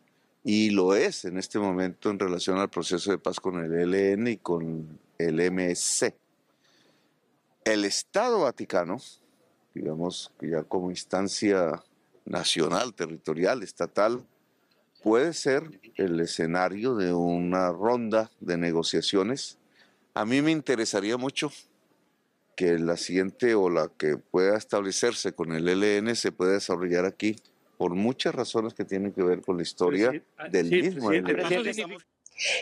y 0.44 0.70
lo 0.70 0.94
es 0.94 1.24
en 1.24 1.38
este 1.38 1.58
momento 1.58 2.10
en 2.10 2.18
relación 2.18 2.58
al 2.58 2.70
proceso 2.70 3.10
de 3.10 3.18
paz 3.18 3.40
con 3.40 3.58
el 3.58 3.94
ELN 3.94 4.28
y 4.28 4.36
con 4.38 4.98
el 5.18 5.50
MSC. 5.50 6.14
El 7.64 7.84
Estado 7.84 8.40
Vaticano, 8.40 8.98
digamos 9.74 10.32
ya 10.40 10.62
como 10.62 10.90
instancia 10.90 11.82
nacional, 12.24 12.94
territorial, 12.94 13.62
estatal, 13.62 14.24
puede 15.02 15.32
ser 15.34 15.80
el 15.96 16.20
escenario 16.20 16.94
de 16.94 17.12
una 17.12 17.70
ronda 17.72 18.30
de 18.40 18.56
negociaciones. 18.56 19.58
A 20.14 20.24
mí 20.24 20.40
me 20.42 20.52
interesaría 20.52 21.16
mucho 21.16 21.50
que 22.56 22.78
la 22.78 22.96
siguiente 22.96 23.54
o 23.54 23.68
la 23.70 23.88
que 23.88 24.16
pueda 24.16 24.56
establecerse 24.56 25.32
con 25.32 25.52
el 25.52 25.68
ELN 25.68 26.16
se 26.16 26.32
pueda 26.32 26.52
desarrollar 26.52 27.04
aquí 27.04 27.36
por 27.80 27.94
muchas 27.94 28.34
razones 28.34 28.74
que 28.74 28.84
tienen 28.84 29.10
que 29.10 29.22
ver 29.22 29.40
con 29.40 29.56
la 29.56 29.62
historia 29.62 30.12
ah, 30.36 30.50
del 30.50 30.68
mismo. 30.68 31.10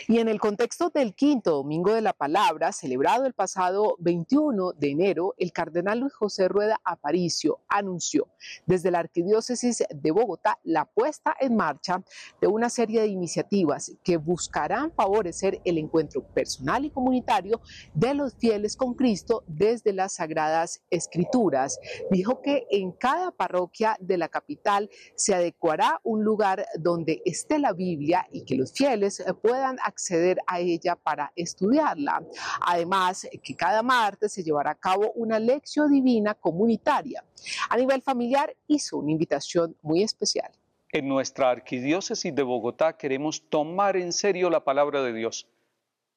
Y 0.07 0.19
en 0.19 0.27
el 0.27 0.39
contexto 0.39 0.89
del 0.89 1.13
quinto 1.13 1.51
Domingo 1.51 1.93
de 1.93 2.01
la 2.01 2.13
Palabra, 2.13 2.71
celebrado 2.71 3.25
el 3.25 3.33
pasado 3.33 3.95
21 3.99 4.73
de 4.73 4.91
enero, 4.91 5.35
el 5.37 5.51
cardenal 5.51 5.99
Luis 5.99 6.13
José 6.13 6.47
Rueda 6.47 6.79
Aparicio 6.83 7.59
anunció 7.67 8.27
desde 8.65 8.91
la 8.91 8.99
Arquidiócesis 8.99 9.83
de 9.89 10.11
Bogotá 10.11 10.59
la 10.63 10.85
puesta 10.85 11.35
en 11.39 11.55
marcha 11.55 12.03
de 12.41 12.47
una 12.47 12.69
serie 12.69 13.01
de 13.01 13.07
iniciativas 13.07 13.91
que 14.03 14.17
buscarán 14.17 14.91
favorecer 14.91 15.61
el 15.65 15.77
encuentro 15.77 16.23
personal 16.23 16.85
y 16.85 16.89
comunitario 16.89 17.61
de 17.93 18.13
los 18.13 18.35
fieles 18.35 18.75
con 18.75 18.93
Cristo 18.93 19.43
desde 19.47 19.93
las 19.93 20.13
Sagradas 20.13 20.81
Escrituras. 20.89 21.79
Dijo 22.11 22.41
que 22.41 22.67
en 22.71 22.91
cada 22.91 23.31
parroquia 23.31 23.97
de 23.99 24.17
la 24.17 24.29
capital 24.29 24.89
se 25.15 25.33
adecuará 25.33 25.99
un 26.03 26.23
lugar 26.23 26.65
donde 26.77 27.21
esté 27.25 27.59
la 27.59 27.73
Biblia 27.73 28.27
y 28.31 28.43
que 28.43 28.55
los 28.55 28.73
fieles 28.73 29.23
acceder 29.83 30.39
a 30.47 30.59
ella 30.59 30.95
para 30.95 31.31
estudiarla. 31.35 32.23
Además, 32.61 33.27
que 33.43 33.55
cada 33.55 33.83
martes 33.83 34.33
se 34.33 34.43
llevará 34.43 34.71
a 34.71 34.75
cabo 34.75 35.11
una 35.13 35.39
lección 35.39 35.91
divina 35.91 36.33
comunitaria. 36.33 37.23
A 37.69 37.77
nivel 37.77 38.01
familiar, 38.01 38.55
hizo 38.67 38.97
una 38.97 39.11
invitación 39.11 39.75
muy 39.81 40.03
especial. 40.03 40.51
En 40.91 41.07
nuestra 41.07 41.51
arquidiócesis 41.51 42.33
de 42.33 42.43
Bogotá 42.43 42.97
queremos 42.97 43.43
tomar 43.49 43.95
en 43.95 44.11
serio 44.11 44.49
la 44.49 44.63
palabra 44.63 45.03
de 45.03 45.13
Dios. 45.13 45.47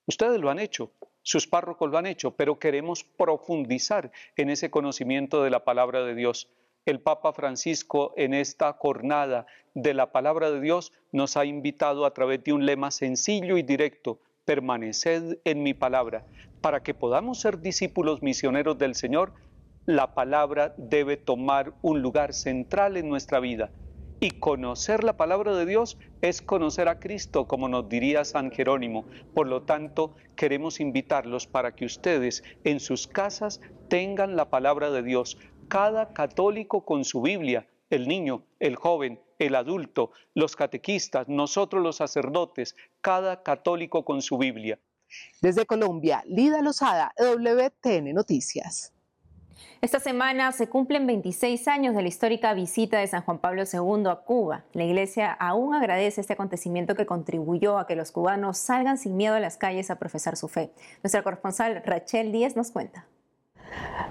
Ustedes 0.06 0.40
lo 0.40 0.50
han 0.50 0.58
hecho, 0.58 0.92
sus 1.22 1.46
párrocos 1.46 1.90
lo 1.90 1.98
han 1.98 2.06
hecho, 2.06 2.34
pero 2.34 2.58
queremos 2.58 3.04
profundizar 3.04 4.10
en 4.36 4.50
ese 4.50 4.70
conocimiento 4.70 5.42
de 5.42 5.50
la 5.50 5.64
palabra 5.64 6.02
de 6.04 6.14
Dios 6.14 6.48
el 6.84 7.00
Papa 7.00 7.32
Francisco 7.32 8.12
en 8.16 8.34
esta 8.34 8.72
jornada 8.72 9.46
de 9.74 9.94
la 9.94 10.10
palabra 10.10 10.50
de 10.50 10.60
Dios 10.60 10.92
nos 11.12 11.36
ha 11.36 11.44
invitado 11.44 12.04
a 12.04 12.12
través 12.12 12.42
de 12.44 12.52
un 12.52 12.66
lema 12.66 12.90
sencillo 12.90 13.56
y 13.56 13.62
directo, 13.62 14.18
permaneced 14.44 15.38
en 15.44 15.62
mi 15.62 15.74
palabra. 15.74 16.26
Para 16.60 16.82
que 16.82 16.94
podamos 16.94 17.40
ser 17.40 17.60
discípulos 17.60 18.22
misioneros 18.22 18.78
del 18.78 18.94
Señor, 18.94 19.32
la 19.86 20.14
palabra 20.14 20.74
debe 20.76 21.16
tomar 21.16 21.74
un 21.82 22.02
lugar 22.02 22.32
central 22.32 22.96
en 22.96 23.08
nuestra 23.08 23.40
vida. 23.40 23.70
Y 24.20 24.30
conocer 24.30 25.02
la 25.02 25.16
palabra 25.16 25.56
de 25.56 25.66
Dios 25.66 25.98
es 26.20 26.42
conocer 26.42 26.86
a 26.86 27.00
Cristo, 27.00 27.48
como 27.48 27.68
nos 27.68 27.88
diría 27.88 28.24
San 28.24 28.52
Jerónimo. 28.52 29.04
Por 29.34 29.48
lo 29.48 29.62
tanto, 29.62 30.14
queremos 30.36 30.78
invitarlos 30.78 31.48
para 31.48 31.74
que 31.74 31.84
ustedes 31.84 32.44
en 32.62 32.78
sus 32.78 33.08
casas 33.08 33.60
tengan 33.88 34.36
la 34.36 34.48
palabra 34.48 34.90
de 34.92 35.02
Dios, 35.02 35.38
cada 35.72 36.12
católico 36.12 36.84
con 36.84 37.02
su 37.02 37.22
Biblia, 37.22 37.66
el 37.88 38.06
niño, 38.06 38.44
el 38.60 38.76
joven, 38.76 39.18
el 39.38 39.54
adulto, 39.54 40.10
los 40.34 40.54
catequistas, 40.54 41.28
nosotros 41.28 41.82
los 41.82 41.96
sacerdotes, 41.96 42.76
cada 43.00 43.42
católico 43.42 44.04
con 44.04 44.20
su 44.20 44.36
Biblia. 44.36 44.78
Desde 45.40 45.64
Colombia, 45.64 46.22
Lida 46.26 46.60
Lozada, 46.60 47.14
WTN 47.16 48.12
Noticias. 48.12 48.92
Esta 49.80 49.98
semana 49.98 50.52
se 50.52 50.68
cumplen 50.68 51.06
26 51.06 51.66
años 51.68 51.94
de 51.96 52.02
la 52.02 52.08
histórica 52.08 52.52
visita 52.52 52.98
de 52.98 53.06
San 53.06 53.22
Juan 53.22 53.38
Pablo 53.38 53.62
II 53.62 54.10
a 54.10 54.16
Cuba. 54.16 54.66
La 54.74 54.84
Iglesia 54.84 55.32
aún 55.32 55.74
agradece 55.74 56.20
este 56.20 56.34
acontecimiento 56.34 56.94
que 56.94 57.06
contribuyó 57.06 57.78
a 57.78 57.86
que 57.86 57.96
los 57.96 58.12
cubanos 58.12 58.58
salgan 58.58 58.98
sin 58.98 59.16
miedo 59.16 59.36
a 59.36 59.40
las 59.40 59.56
calles 59.56 59.90
a 59.90 59.98
profesar 59.98 60.36
su 60.36 60.48
fe. 60.48 60.70
Nuestra 61.02 61.22
corresponsal 61.22 61.82
Rachel 61.82 62.30
Díez 62.30 62.56
nos 62.56 62.72
cuenta. 62.72 63.06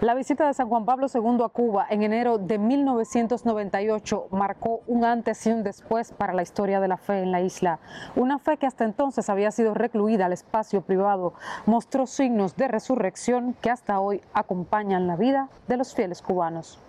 La 0.01 0.13
visita 0.13 0.47
de 0.47 0.53
San 0.53 0.67
Juan 0.67 0.85
Pablo 0.85 1.07
II 1.13 1.43
a 1.43 1.49
Cuba 1.49 1.85
en 1.89 2.03
enero 2.03 2.37
de 2.37 2.57
1998 2.57 4.27
marcó 4.31 4.81
un 4.87 5.05
antes 5.05 5.45
y 5.45 5.51
un 5.51 5.63
después 5.63 6.11
para 6.11 6.33
la 6.33 6.41
historia 6.41 6.79
de 6.79 6.87
la 6.87 6.97
fe 6.97 7.21
en 7.21 7.31
la 7.31 7.41
isla. 7.41 7.79
Una 8.15 8.39
fe 8.39 8.57
que 8.57 8.65
hasta 8.65 8.83
entonces 8.83 9.29
había 9.29 9.51
sido 9.51 9.73
recluida 9.73 10.25
al 10.25 10.33
espacio 10.33 10.81
privado 10.81 11.33
mostró 11.65 12.07
signos 12.07 12.55
de 12.55 12.67
resurrección 12.67 13.55
que 13.61 13.69
hasta 13.69 13.99
hoy 13.99 14.21
acompañan 14.33 15.07
la 15.07 15.15
vida 15.15 15.49
de 15.67 15.77
los 15.77 15.93
fieles 15.93 16.21
cubanos. 16.21 16.79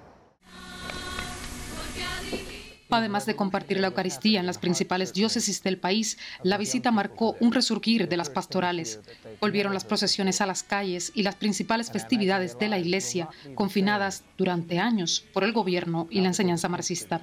Además 2.93 3.25
de 3.25 3.37
compartir 3.37 3.81
la 3.81 3.87
Eucaristía 3.87 4.39
en 4.39 4.47
las 4.47 4.59
principales 4.59 5.15
diócesis 5.15 5.63
del 5.63 5.79
país, 5.79 6.19
la 6.43 6.59
visita 6.59 6.91
marcó 6.91 7.37
un 7.41 7.53
resurgir 7.53 8.07
de 8.07 8.19
las 8.19 8.29
pastorales. 8.29 9.01
Volvieron 9.41 9.73
las 9.73 9.85
procesiones 9.85 10.43
a 10.43 10.47
las 10.47 10.63
calles 10.63 11.11
y 11.15 11.23
las 11.23 11.37
principales 11.37 11.91
festividades 11.91 12.59
de 12.59 12.69
la 12.69 12.79
Iglesia, 12.79 13.31
confinadas 13.55 14.25
durante 14.37 14.79
años 14.79 15.25
por 15.33 15.43
el 15.43 15.53
gobierno 15.53 16.07
y 16.11 16.21
la 16.21 16.29
enseñanza 16.29 16.69
marxista. 16.69 17.23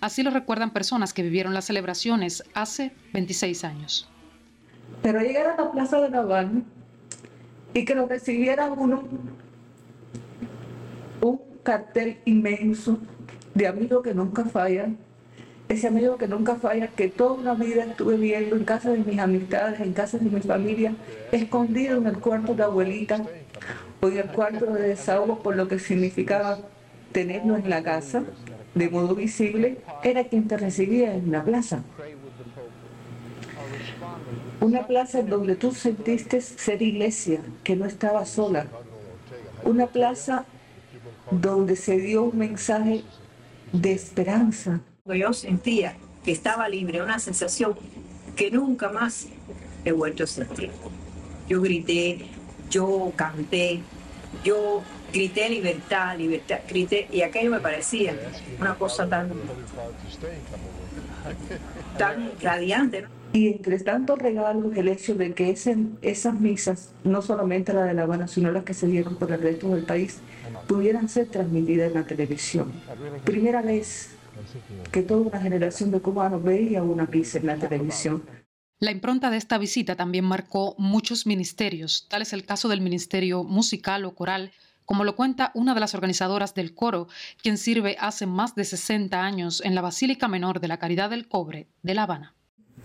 Así 0.00 0.22
lo 0.22 0.30
recuerdan 0.30 0.72
personas 0.72 1.12
que 1.12 1.22
vivieron 1.22 1.52
las 1.52 1.66
celebraciones 1.66 2.42
hace 2.54 2.92
26 3.12 3.64
años. 3.64 4.08
Pero 5.02 5.20
llegar 5.20 5.46
a 5.46 5.62
la 5.62 5.72
Plaza 5.72 6.00
de 6.00 6.08
Naval 6.08 6.64
y 7.74 7.84
que 7.84 7.94
nos 7.94 8.08
recibieran 8.08 8.72
uno, 8.78 9.04
un 11.20 11.40
cartel 11.62 12.18
inmenso 12.24 12.98
de 13.54 13.66
amigo 13.66 14.02
que 14.02 14.14
nunca 14.14 14.44
falla, 14.44 14.88
ese 15.68 15.86
amigo 15.86 16.18
que 16.18 16.28
nunca 16.28 16.56
falla, 16.56 16.88
que 16.88 17.08
toda 17.08 17.32
una 17.32 17.54
vida 17.54 17.84
estuve 17.84 18.16
viendo 18.16 18.56
en 18.56 18.64
casa 18.64 18.90
de 18.90 18.98
mis 18.98 19.18
amistades, 19.18 19.80
en 19.80 19.92
casa 19.92 20.18
de 20.18 20.28
mi 20.28 20.40
familia, 20.40 20.94
escondido 21.32 21.98
en 21.98 22.06
el 22.06 22.18
cuarto 22.18 22.54
de 22.54 22.64
abuelita 22.64 23.24
o 24.00 24.08
en 24.08 24.18
el 24.18 24.26
cuarto 24.26 24.66
de 24.66 24.88
desahogo 24.88 25.38
por 25.38 25.56
lo 25.56 25.68
que 25.68 25.78
significaba 25.78 26.58
tenernos 27.12 27.60
en 27.60 27.70
la 27.70 27.82
casa 27.82 28.24
de 28.74 28.90
modo 28.90 29.14
visible, 29.14 29.78
era 30.02 30.24
quien 30.24 30.48
te 30.48 30.56
recibía 30.56 31.14
en 31.14 31.30
la 31.30 31.44
plaza. 31.44 31.82
Una 34.60 34.86
plaza 34.86 35.20
en 35.20 35.28
donde 35.28 35.54
tú 35.54 35.72
sentiste 35.72 36.40
ser 36.40 36.82
iglesia, 36.82 37.40
que 37.62 37.76
no 37.76 37.86
estaba 37.86 38.26
sola. 38.26 38.66
Una 39.64 39.86
plaza 39.86 40.44
donde 41.30 41.76
se 41.76 41.98
dio 41.98 42.24
un 42.24 42.38
mensaje 42.38 43.04
de 43.74 43.92
esperanza. 43.92 44.80
Yo 45.04 45.32
sentía 45.32 45.96
que 46.24 46.32
estaba 46.32 46.68
libre, 46.68 47.02
una 47.02 47.18
sensación 47.18 47.74
que 48.36 48.50
nunca 48.50 48.88
más 48.88 49.26
he 49.84 49.92
vuelto 49.92 50.24
a 50.24 50.26
sentir. 50.26 50.70
Yo 51.48 51.60
grité, 51.60 52.26
yo 52.70 53.12
canté, 53.16 53.80
yo 54.42 54.82
grité 55.12 55.50
libertad, 55.50 56.16
libertad, 56.16 56.60
grité, 56.68 57.08
y 57.12 57.20
aquello 57.22 57.50
me 57.50 57.60
parecía 57.60 58.16
una 58.58 58.74
cosa 58.76 59.06
tan, 59.08 59.30
tan 61.98 62.32
radiante. 62.40 63.06
Y 63.34 63.48
entre 63.48 63.80
tantos 63.80 64.16
regalos, 64.20 64.76
el 64.76 64.86
hecho 64.86 65.16
de 65.16 65.34
que 65.34 65.50
esas 65.50 66.40
misas, 66.40 66.92
no 67.02 67.20
solamente 67.20 67.72
la 67.72 67.82
de 67.82 67.92
La 67.92 68.04
Habana, 68.04 68.28
sino 68.28 68.52
las 68.52 68.62
que 68.62 68.74
se 68.74 68.86
dieron 68.86 69.16
por 69.16 69.32
el 69.32 69.40
resto 69.40 69.74
del 69.74 69.84
país, 69.84 70.20
pudieran 70.68 71.08
ser 71.08 71.26
transmitidas 71.26 71.88
en 71.88 71.94
la 71.94 72.06
televisión. 72.06 72.72
Primera 73.24 73.60
vez 73.60 74.14
que 74.92 75.02
toda 75.02 75.22
una 75.22 75.40
generación 75.40 75.90
de 75.90 75.98
cubanos 75.98 76.44
veía 76.44 76.84
una 76.84 77.06
misa 77.06 77.38
en 77.38 77.46
la 77.46 77.56
televisión. 77.56 78.22
La 78.78 78.92
impronta 78.92 79.30
de 79.30 79.36
esta 79.36 79.58
visita 79.58 79.96
también 79.96 80.24
marcó 80.24 80.76
muchos 80.78 81.26
ministerios, 81.26 82.06
tal 82.08 82.22
es 82.22 82.32
el 82.32 82.44
caso 82.44 82.68
del 82.68 82.82
Ministerio 82.82 83.42
Musical 83.42 84.04
o 84.04 84.14
Coral, 84.14 84.52
como 84.84 85.02
lo 85.02 85.16
cuenta 85.16 85.50
una 85.54 85.74
de 85.74 85.80
las 85.80 85.96
organizadoras 85.96 86.54
del 86.54 86.72
coro, 86.72 87.08
quien 87.42 87.58
sirve 87.58 87.96
hace 87.98 88.26
más 88.26 88.54
de 88.54 88.64
60 88.64 89.20
años 89.20 89.60
en 89.64 89.74
la 89.74 89.82
Basílica 89.82 90.28
Menor 90.28 90.60
de 90.60 90.68
la 90.68 90.78
Caridad 90.78 91.10
del 91.10 91.26
Cobre 91.26 91.66
de 91.82 91.94
La 91.94 92.04
Habana. 92.04 92.34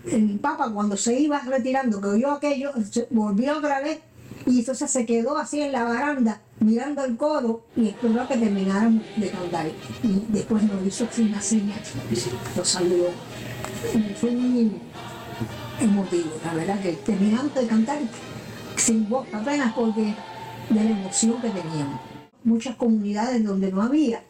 El 0.06 0.38
Papa 0.38 0.70
cuando 0.72 0.96
se 0.96 1.18
iba 1.18 1.40
retirando, 1.40 2.00
que 2.00 2.08
oyó 2.08 2.32
aquello, 2.32 2.72
volvió 3.10 3.58
otra 3.58 3.80
vez 3.80 4.00
y 4.46 4.60
entonces 4.60 4.90
se 4.90 5.04
quedó 5.04 5.36
así 5.36 5.60
en 5.60 5.72
la 5.72 5.84
baranda 5.84 6.40
mirando 6.60 7.04
el 7.04 7.16
coro 7.16 7.64
y 7.76 7.88
esperó 7.88 8.26
que 8.26 8.36
terminaran 8.36 9.02
de 9.16 9.30
cantar. 9.30 9.66
Y 10.02 10.24
después 10.28 10.62
nos 10.62 10.86
hizo 10.86 11.06
una 11.18 11.40
señal, 11.40 11.80
lo 12.56 12.64
saludó. 12.64 13.10
Fue 14.16 14.30
muy 14.30 14.72
emotivo, 15.80 16.30
la 16.44 16.54
verdad 16.54 16.80
que 16.80 16.92
terminando 16.92 17.60
de 17.60 17.66
cantar 17.66 17.98
sin 18.76 19.08
voz 19.08 19.26
apenas 19.32 19.72
porque 19.74 20.14
de 20.70 20.84
la 20.84 20.90
emoción 20.90 21.40
que 21.40 21.50
teníamos. 21.50 22.00
Muchas 22.44 22.76
comunidades 22.76 23.44
donde 23.44 23.70
no 23.70 23.82
había, 23.82 24.22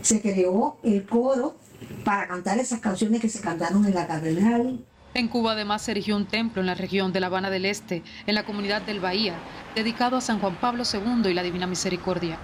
se 0.00 0.20
creó 0.20 0.78
el 0.82 1.04
coro 1.04 1.56
para 2.04 2.28
cantar 2.28 2.58
esas 2.58 2.80
canciones 2.80 3.20
que 3.20 3.28
se 3.28 3.40
cantaron 3.40 3.84
en 3.84 3.94
la 3.94 4.06
catedral. 4.06 4.84
En 5.14 5.28
Cuba 5.28 5.52
además 5.52 5.82
se 5.82 5.90
erigió 5.90 6.16
un 6.16 6.24
templo 6.24 6.62
en 6.62 6.66
la 6.66 6.74
región 6.74 7.12
de 7.12 7.20
La 7.20 7.26
Habana 7.26 7.50
del 7.50 7.66
Este, 7.66 8.02
en 8.26 8.34
la 8.34 8.46
comunidad 8.46 8.80
del 8.80 8.98
Bahía, 8.98 9.34
dedicado 9.74 10.16
a 10.16 10.22
San 10.22 10.38
Juan 10.38 10.56
Pablo 10.58 10.84
II 10.90 11.30
y 11.30 11.34
la 11.34 11.42
Divina 11.42 11.66
Misericordia. 11.66 12.38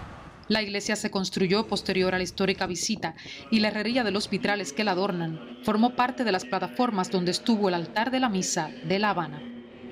La 0.48 0.62
iglesia 0.62 0.94
se 0.94 1.10
construyó 1.10 1.66
posterior 1.66 2.14
a 2.14 2.18
la 2.18 2.24
histórica 2.24 2.66
visita 2.66 3.14
y 3.50 3.60
la 3.60 3.68
herrería 3.68 4.04
de 4.04 4.10
los 4.10 4.28
vitrales 4.28 4.74
que 4.74 4.84
la 4.84 4.90
adornan 4.90 5.58
formó 5.62 5.96
parte 5.96 6.24
de 6.24 6.32
las 6.32 6.44
plataformas 6.44 7.10
donde 7.10 7.30
estuvo 7.30 7.68
el 7.68 7.74
altar 7.74 8.10
de 8.10 8.20
la 8.20 8.28
misa 8.28 8.70
de 8.84 8.98
La 8.98 9.10
Habana. 9.10 9.42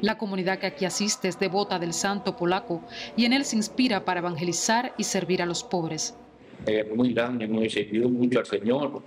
La 0.03 0.19
comunidad 0.19 0.59
que 0.59 0.67
aquí 0.67 0.85
asiste 0.85 1.29
es 1.29 1.39
devota 1.39 1.79
del 1.79 1.95
santo 1.95 2.37
polaco 2.37 2.85
y 3.17 3.25
en 3.25 3.33
él 3.33 3.47
se 3.47 3.57
inspira 3.57 4.05
para 4.05 4.21
evangelizar 4.21 4.93
y 4.99 5.05
servir 5.05 5.41
a 5.41 5.47
los 5.47 5.65
pobres. 5.65 6.15
Es 6.67 6.95
muy 6.95 7.15
grande, 7.15 7.47
muy 7.47 7.71
sentido 7.71 8.11
mucho 8.11 8.39
al 8.39 8.47
Señor, 8.47 9.03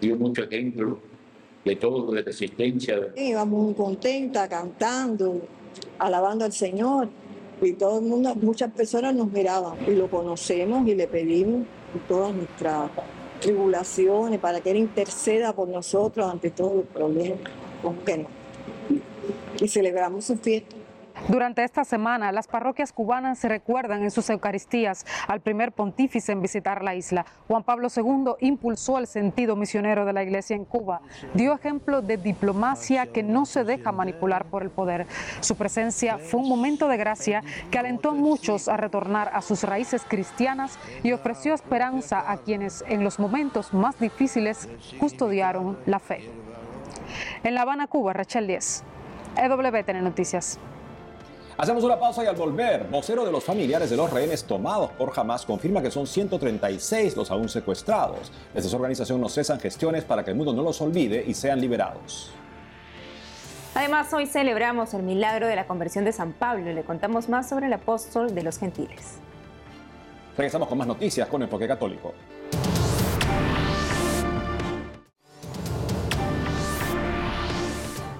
dio 0.00 0.16
mucho 0.16 0.44
ejemplo 0.44 1.00
de 1.68 1.76
todo, 1.76 2.12
de 2.12 2.22
resistencia. 2.22 3.12
Iba 3.16 3.44
muy 3.44 3.74
contenta, 3.74 4.48
cantando, 4.48 5.40
alabando 5.98 6.44
al 6.44 6.52
Señor. 6.52 7.08
Y 7.60 7.72
todo 7.72 7.98
el 7.98 8.06
mundo, 8.06 8.34
muchas 8.36 8.72
personas 8.72 9.14
nos 9.14 9.30
miraban 9.30 9.76
y 9.86 9.90
lo 9.92 10.08
conocemos 10.08 10.86
y 10.86 10.94
le 10.94 11.08
pedimos 11.08 11.66
todas 12.06 12.34
nuestras 12.34 12.90
tribulaciones 13.40 14.38
para 14.38 14.60
que 14.60 14.70
Él 14.70 14.76
interceda 14.78 15.52
por 15.52 15.68
nosotros 15.68 16.26
ante 16.30 16.50
todos 16.50 16.74
los 16.76 16.86
problemas. 16.86 17.38
¿Por 17.82 17.94
qué 17.98 18.18
no? 18.18 18.38
y 19.60 19.68
celebramos 19.68 20.24
su 20.24 20.36
fiesta. 20.36 20.76
Durante 21.26 21.64
esta 21.64 21.84
semana, 21.84 22.32
las 22.32 22.46
parroquias 22.46 22.92
cubanas 22.92 23.38
se 23.38 23.48
recuerdan 23.48 24.02
en 24.02 24.10
sus 24.10 24.30
Eucaristías 24.30 25.04
al 25.26 25.40
primer 25.40 25.72
pontífice 25.72 26.32
en 26.32 26.40
visitar 26.40 26.82
la 26.82 26.94
isla. 26.94 27.26
Juan 27.48 27.64
Pablo 27.64 27.88
II 27.94 28.34
impulsó 28.40 28.98
el 28.98 29.06
sentido 29.06 29.56
misionero 29.56 30.04
de 30.04 30.12
la 30.12 30.22
iglesia 30.22 30.56
en 30.56 30.64
Cuba. 30.64 31.00
Dio 31.34 31.52
ejemplo 31.52 32.00
de 32.00 32.16
diplomacia 32.16 33.06
que 33.06 33.22
no 33.22 33.44
se 33.44 33.64
deja 33.64 33.92
manipular 33.92 34.44
por 34.46 34.62
el 34.62 34.70
poder. 34.70 35.06
Su 35.40 35.56
presencia 35.56 36.18
fue 36.18 36.40
un 36.40 36.48
momento 36.48 36.88
de 36.88 36.96
gracia 36.96 37.42
que 37.70 37.78
alentó 37.78 38.10
a 38.10 38.14
muchos 38.14 38.68
a 38.68 38.76
retornar 38.76 39.30
a 39.34 39.42
sus 39.42 39.64
raíces 39.64 40.04
cristianas 40.08 40.78
y 41.02 41.12
ofreció 41.12 41.52
esperanza 41.52 42.30
a 42.30 42.38
quienes 42.38 42.84
en 42.88 43.04
los 43.04 43.18
momentos 43.18 43.74
más 43.74 43.98
difíciles 43.98 44.68
custodiaron 44.98 45.78
la 45.84 45.98
fe. 45.98 46.30
En 47.42 47.54
La 47.54 47.62
Habana, 47.62 47.86
Cuba, 47.86 48.12
Rachel 48.12 48.46
10. 48.46 48.84
EWTN 49.36 50.02
Noticias. 50.02 50.58
Hacemos 51.58 51.82
una 51.82 51.98
pausa 51.98 52.22
y 52.22 52.28
al 52.28 52.36
volver, 52.36 52.84
vocero 52.84 53.24
de 53.24 53.32
los 53.32 53.42
familiares 53.42 53.90
de 53.90 53.96
los 53.96 54.12
rehenes 54.12 54.44
tomados 54.44 54.92
por 54.92 55.12
Hamas 55.18 55.44
confirma 55.44 55.82
que 55.82 55.90
son 55.90 56.06
136 56.06 57.16
los 57.16 57.32
aún 57.32 57.48
secuestrados. 57.48 58.30
Desde 58.54 58.68
su 58.68 58.76
organización 58.76 59.20
no 59.20 59.28
cesan 59.28 59.58
gestiones 59.58 60.04
para 60.04 60.24
que 60.24 60.30
el 60.30 60.36
mundo 60.36 60.52
no 60.52 60.62
los 60.62 60.80
olvide 60.80 61.24
y 61.26 61.34
sean 61.34 61.60
liberados. 61.60 62.30
Además, 63.74 64.12
hoy 64.12 64.26
celebramos 64.26 64.94
el 64.94 65.02
milagro 65.02 65.48
de 65.48 65.56
la 65.56 65.66
conversión 65.66 66.04
de 66.04 66.12
San 66.12 66.32
Pablo 66.32 66.70
y 66.70 66.74
le 66.74 66.84
contamos 66.84 67.28
más 67.28 67.48
sobre 67.48 67.66
el 67.66 67.72
apóstol 67.72 68.36
de 68.36 68.44
los 68.44 68.56
gentiles. 68.56 69.18
Regresamos 70.36 70.68
con 70.68 70.78
más 70.78 70.86
noticias 70.86 71.26
con 71.26 71.42
Enfoque 71.42 71.66
Católico. 71.66 72.14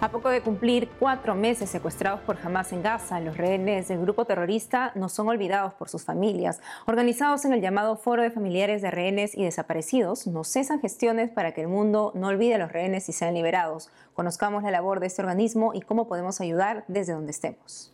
A 0.01 0.13
poco 0.13 0.29
de 0.29 0.43
cumplir 0.43 0.89
cuatro 1.01 1.35
meses 1.35 1.69
secuestrados 1.71 2.21
por 2.21 2.39
Hamas 2.45 2.73
en 2.73 2.83
Gaza, 2.83 3.19
los 3.19 3.37
rehenes 3.37 3.89
del 3.89 4.01
grupo 4.01 4.27
terrorista 4.27 4.93
no 4.95 5.09
son 5.09 5.29
olvidados 5.29 5.75
por 5.75 5.89
sus 5.89 6.05
familias. 6.05 6.61
Organizados 6.87 7.45
en 7.45 7.53
el 7.53 7.61
llamado 7.61 7.97
Foro 7.97 8.23
de 8.23 8.31
Familiares 8.31 8.81
de 8.81 8.93
Rehenes 8.93 9.37
y 9.37 9.43
Desaparecidos, 9.43 10.29
no 10.29 10.45
cesan 10.45 10.81
gestiones 10.81 11.31
para 11.31 11.53
que 11.53 11.63
el 11.63 11.69
mundo 11.69 12.13
no 12.15 12.29
olvide 12.29 12.55
a 12.55 12.59
los 12.59 12.71
rehenes 12.71 13.09
y 13.09 13.13
sean 13.13 13.35
liberados. 13.35 13.91
Conozcamos 14.15 14.63
la 14.63 14.71
labor 14.71 15.01
de 15.01 15.09
este 15.09 15.21
organismo 15.21 15.73
y 15.75 15.81
cómo 15.81 16.07
podemos 16.07 16.41
ayudar 16.41 16.85
desde 16.87 17.15
donde 17.15 17.33
estemos. 17.33 17.93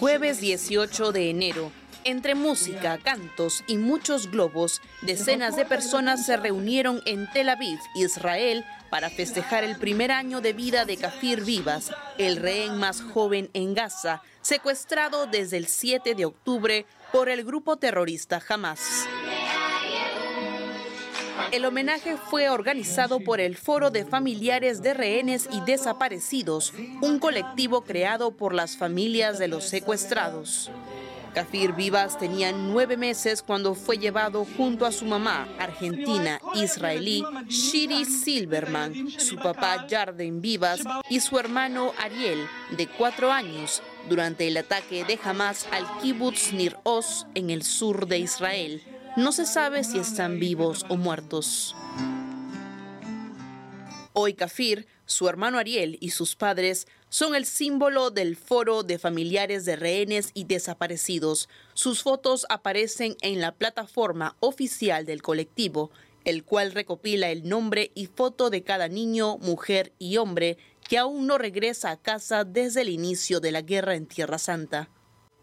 Jueves 0.00 0.40
18 0.40 1.12
de 1.12 1.28
enero. 1.28 1.70
Entre 2.04 2.34
música, 2.34 2.98
cantos 2.98 3.62
y 3.68 3.76
muchos 3.76 4.30
globos, 4.30 4.80
decenas 5.02 5.56
de 5.56 5.66
personas 5.66 6.26
se 6.26 6.36
reunieron 6.36 7.00
en 7.06 7.30
Tel 7.30 7.48
Aviv, 7.48 7.78
Israel, 7.94 8.64
para 8.92 9.08
festejar 9.08 9.64
el 9.64 9.78
primer 9.78 10.12
año 10.12 10.42
de 10.42 10.52
vida 10.52 10.84
de 10.84 10.98
Kafir 10.98 11.46
Vivas, 11.46 11.92
el 12.18 12.36
rehén 12.36 12.76
más 12.76 13.00
joven 13.00 13.48
en 13.54 13.72
Gaza, 13.72 14.20
secuestrado 14.42 15.26
desde 15.26 15.56
el 15.56 15.66
7 15.66 16.14
de 16.14 16.26
octubre 16.26 16.84
por 17.10 17.30
el 17.30 17.42
grupo 17.42 17.78
terrorista 17.78 18.42
Hamas. 18.46 19.08
El 21.52 21.64
homenaje 21.64 22.18
fue 22.18 22.50
organizado 22.50 23.20
por 23.20 23.40
el 23.40 23.56
Foro 23.56 23.90
de 23.90 24.04
Familiares 24.04 24.82
de 24.82 24.92
Rehenes 24.92 25.48
y 25.50 25.62
Desaparecidos, 25.62 26.74
un 27.00 27.18
colectivo 27.18 27.84
creado 27.84 28.36
por 28.36 28.52
las 28.52 28.76
familias 28.76 29.38
de 29.38 29.48
los 29.48 29.64
secuestrados. 29.64 30.70
Kafir 31.34 31.72
Vivas 31.72 32.18
tenía 32.18 32.52
nueve 32.52 32.98
meses 32.98 33.42
cuando 33.42 33.74
fue 33.74 33.96
llevado 33.96 34.46
junto 34.56 34.84
a 34.84 34.92
su 34.92 35.06
mamá, 35.06 35.48
argentina 35.58 36.38
israelí, 36.54 37.24
Shiri 37.48 38.04
Silverman, 38.04 39.10
su 39.18 39.36
papá 39.36 39.86
Jarden 39.88 40.42
Vivas 40.42 40.82
y 41.08 41.20
su 41.20 41.38
hermano 41.38 41.94
Ariel, 41.98 42.46
de 42.76 42.86
cuatro 42.86 43.32
años, 43.32 43.82
durante 44.10 44.46
el 44.46 44.58
ataque 44.58 45.04
de 45.04 45.18
Hamas 45.24 45.66
al 45.72 45.86
kibbutz 46.02 46.52
Nir 46.52 46.76
Oz 46.82 47.26
en 47.34 47.48
el 47.48 47.62
sur 47.62 48.06
de 48.06 48.18
Israel. 48.18 48.82
No 49.16 49.32
se 49.32 49.46
sabe 49.46 49.84
si 49.84 49.98
están 49.98 50.38
vivos 50.38 50.84
o 50.90 50.96
muertos. 50.96 51.74
Hoy 54.12 54.34
Kafir, 54.34 54.86
su 55.06 55.28
hermano 55.28 55.58
Ariel 55.58 55.96
y 56.00 56.10
sus 56.10 56.36
padres 56.36 56.86
son 57.12 57.34
el 57.34 57.44
símbolo 57.44 58.10
del 58.10 58.36
foro 58.36 58.84
de 58.84 58.98
familiares 58.98 59.66
de 59.66 59.76
rehenes 59.76 60.30
y 60.32 60.44
desaparecidos. 60.44 61.50
Sus 61.74 62.02
fotos 62.02 62.46
aparecen 62.48 63.18
en 63.20 63.38
la 63.42 63.54
plataforma 63.54 64.34
oficial 64.40 65.04
del 65.04 65.20
colectivo, 65.20 65.90
el 66.24 66.42
cual 66.42 66.72
recopila 66.72 67.28
el 67.28 67.46
nombre 67.46 67.90
y 67.94 68.06
foto 68.06 68.48
de 68.48 68.62
cada 68.62 68.88
niño, 68.88 69.36
mujer 69.36 69.92
y 69.98 70.16
hombre 70.16 70.56
que 70.88 70.96
aún 70.96 71.26
no 71.26 71.36
regresa 71.36 71.90
a 71.90 72.00
casa 72.00 72.44
desde 72.44 72.80
el 72.80 72.88
inicio 72.88 73.40
de 73.40 73.52
la 73.52 73.60
guerra 73.60 73.94
en 73.94 74.06
Tierra 74.06 74.38
Santa. 74.38 74.88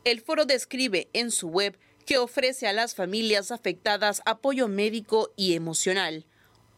El 0.05 0.21
foro 0.21 0.45
describe 0.45 1.08
en 1.13 1.29
su 1.29 1.49
web 1.49 1.77
que 2.08 2.17
ofrece 2.17 2.67
a 2.67 2.73
las 2.73 2.95
familias 2.95 3.51
afectadas 3.51 4.23
apoyo 4.25 4.67
médico 4.67 5.34
y 5.36 5.53
emocional. 5.53 6.25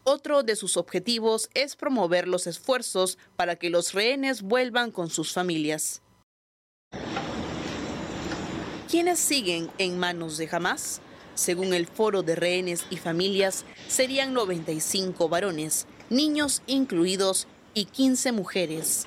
Otro 0.04 0.42
de 0.42 0.56
sus 0.56 0.76
objetivos 0.76 1.48
es 1.54 1.76
promover 1.76 2.26
los 2.26 2.46
esfuerzos 2.46 3.18
para 3.36 3.56
que 3.56 3.70
los 3.70 3.92
rehenes 3.92 4.42
vuelvan 4.42 4.90
con 4.90 5.10
sus 5.10 5.32
familias. 5.32 6.02
¿Quiénes 8.90 9.18
siguen 9.20 9.70
en 9.78 9.98
manos 9.98 10.36
de 10.36 10.48
Hamas? 10.50 11.00
Según 11.34 11.72
el 11.72 11.86
Foro 11.86 12.22
de 12.22 12.34
Rehenes 12.34 12.84
y 12.90 12.96
Familias, 12.96 13.64
serían 13.88 14.34
95 14.34 15.28
varones, 15.28 15.86
niños 16.10 16.62
incluidos, 16.66 17.46
y 17.74 17.86
15 17.86 18.32
mujeres. 18.32 19.06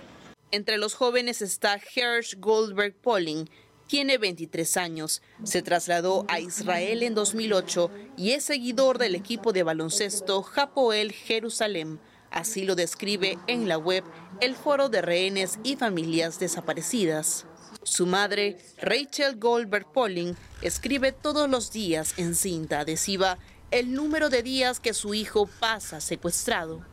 Entre 0.52 0.78
los 0.78 0.94
jóvenes 0.94 1.42
está 1.42 1.76
Hersh 1.76 2.36
Goldberg 2.40 2.96
Polling, 2.96 3.46
tiene 3.88 4.17
23 4.17 4.78
años, 4.78 5.21
se 5.43 5.62
trasladó 5.62 6.26
a 6.28 6.39
Israel 6.39 7.04
en 7.04 7.13
2008 7.13 7.91
y 8.17 8.32
es 8.32 8.43
seguidor 8.43 8.98
del 8.98 9.15
equipo 9.15 9.54
de 9.54 9.63
baloncesto 9.63 10.45
Hapoel 10.56 11.12
Jerusalem. 11.12 12.00
Así 12.32 12.65
lo 12.65 12.76
describe 12.76 13.38
en 13.48 13.67
la 13.67 13.78
web 13.78 14.04
el 14.41 14.56
Foro 14.56 14.89
de 14.89 15.02
Rehenes 15.02 15.60
y 15.63 15.76
Familias 15.76 16.39
Desaparecidas. 16.39 17.45
Su 17.84 18.08
madre, 18.08 18.58
Rachel 18.82 19.38
Goldberg 19.38 19.91
Polling, 19.91 20.34
escribe 20.62 21.12
todos 21.12 21.50
los 21.50 21.71
días 21.71 22.15
en 22.17 22.34
cinta 22.34 22.80
adhesiva 22.80 23.38
el 23.71 23.93
número 23.93 24.30
de 24.30 24.41
días 24.41 24.80
que 24.80 24.93
su 24.93 25.13
hijo 25.13 25.48
pasa 25.60 26.02
secuestrado. 26.02 26.86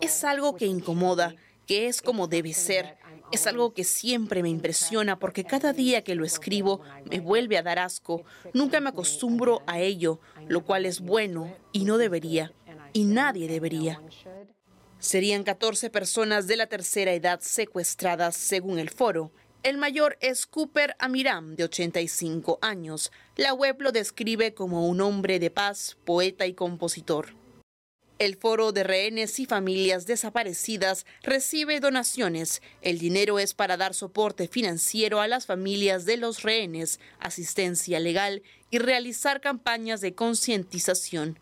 Es 0.00 0.24
algo 0.24 0.56
que 0.56 0.66
incomoda, 0.66 1.34
que 1.66 1.88
es 1.88 2.02
como 2.02 2.26
debe 2.26 2.52
ser. 2.52 2.96
Es 3.32 3.46
algo 3.46 3.74
que 3.74 3.84
siempre 3.84 4.42
me 4.42 4.48
impresiona 4.48 5.18
porque 5.18 5.44
cada 5.44 5.72
día 5.72 6.04
que 6.04 6.14
lo 6.14 6.24
escribo 6.24 6.80
me 7.10 7.20
vuelve 7.20 7.58
a 7.58 7.62
dar 7.62 7.78
asco. 7.78 8.22
Nunca 8.52 8.80
me 8.80 8.90
acostumbro 8.90 9.62
a 9.66 9.80
ello, 9.80 10.20
lo 10.46 10.64
cual 10.64 10.86
es 10.86 11.00
bueno 11.00 11.52
y 11.72 11.84
no 11.84 11.98
debería. 11.98 12.52
Y 12.92 13.04
nadie 13.04 13.48
debería. 13.48 14.00
Serían 14.98 15.42
14 15.42 15.90
personas 15.90 16.46
de 16.46 16.56
la 16.56 16.66
tercera 16.66 17.12
edad 17.12 17.40
secuestradas 17.42 18.36
según 18.36 18.78
el 18.78 18.90
foro. 18.90 19.32
El 19.62 19.78
mayor 19.78 20.16
es 20.20 20.46
Cooper 20.46 20.94
Amiram, 20.98 21.56
de 21.56 21.64
85 21.64 22.58
años. 22.62 23.10
La 23.36 23.54
web 23.54 23.80
lo 23.80 23.92
describe 23.92 24.54
como 24.54 24.86
un 24.86 25.00
hombre 25.00 25.38
de 25.38 25.50
paz, 25.50 25.96
poeta 26.04 26.46
y 26.46 26.54
compositor. 26.54 27.34
El 28.20 28.36
Foro 28.36 28.70
de 28.70 28.84
Rehenes 28.84 29.40
y 29.40 29.46
Familias 29.46 30.06
Desaparecidas 30.06 31.04
recibe 31.24 31.80
donaciones. 31.80 32.62
El 32.80 33.00
dinero 33.00 33.40
es 33.40 33.54
para 33.54 33.76
dar 33.76 33.92
soporte 33.92 34.46
financiero 34.46 35.20
a 35.20 35.26
las 35.26 35.46
familias 35.46 36.04
de 36.04 36.16
los 36.16 36.42
rehenes, 36.42 37.00
asistencia 37.18 37.98
legal 37.98 38.44
y 38.70 38.78
realizar 38.78 39.40
campañas 39.40 40.00
de 40.00 40.14
concientización. 40.14 41.40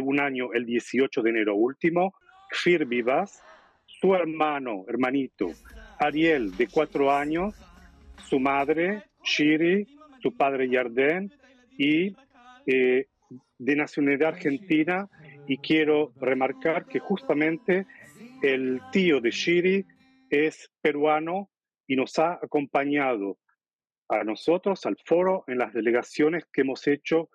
un 0.01 0.19
año 0.19 0.53
el 0.53 0.65
18 0.65 1.21
de 1.21 1.29
enero 1.29 1.55
último, 1.55 2.13
Kfir 2.49 2.85
Vivas, 2.85 3.43
su 3.85 4.15
hermano, 4.15 4.85
hermanito, 4.87 5.51
Ariel, 5.99 6.55
de 6.55 6.67
cuatro 6.67 7.11
años, 7.11 7.53
su 8.27 8.39
madre, 8.39 9.03
Shiri, 9.23 9.85
su 10.21 10.35
padre, 10.35 10.69
Yarden, 10.69 11.31
y 11.77 12.15
eh, 12.65 13.07
de 13.57 13.75
nacionalidad 13.75 14.29
argentina. 14.29 15.09
Y 15.47 15.57
quiero 15.57 16.13
remarcar 16.19 16.85
que 16.85 16.99
justamente 16.99 17.85
el 18.41 18.79
tío 18.91 19.19
de 19.19 19.31
Shiri 19.31 19.85
es 20.29 20.71
peruano 20.81 21.49
y 21.87 21.95
nos 21.95 22.17
ha 22.19 22.33
acompañado 22.41 23.37
a 24.07 24.23
nosotros, 24.23 24.85
al 24.85 24.97
foro, 25.05 25.43
en 25.47 25.57
las 25.57 25.73
delegaciones 25.73 26.45
que 26.51 26.61
hemos 26.61 26.87
hecho 26.87 27.29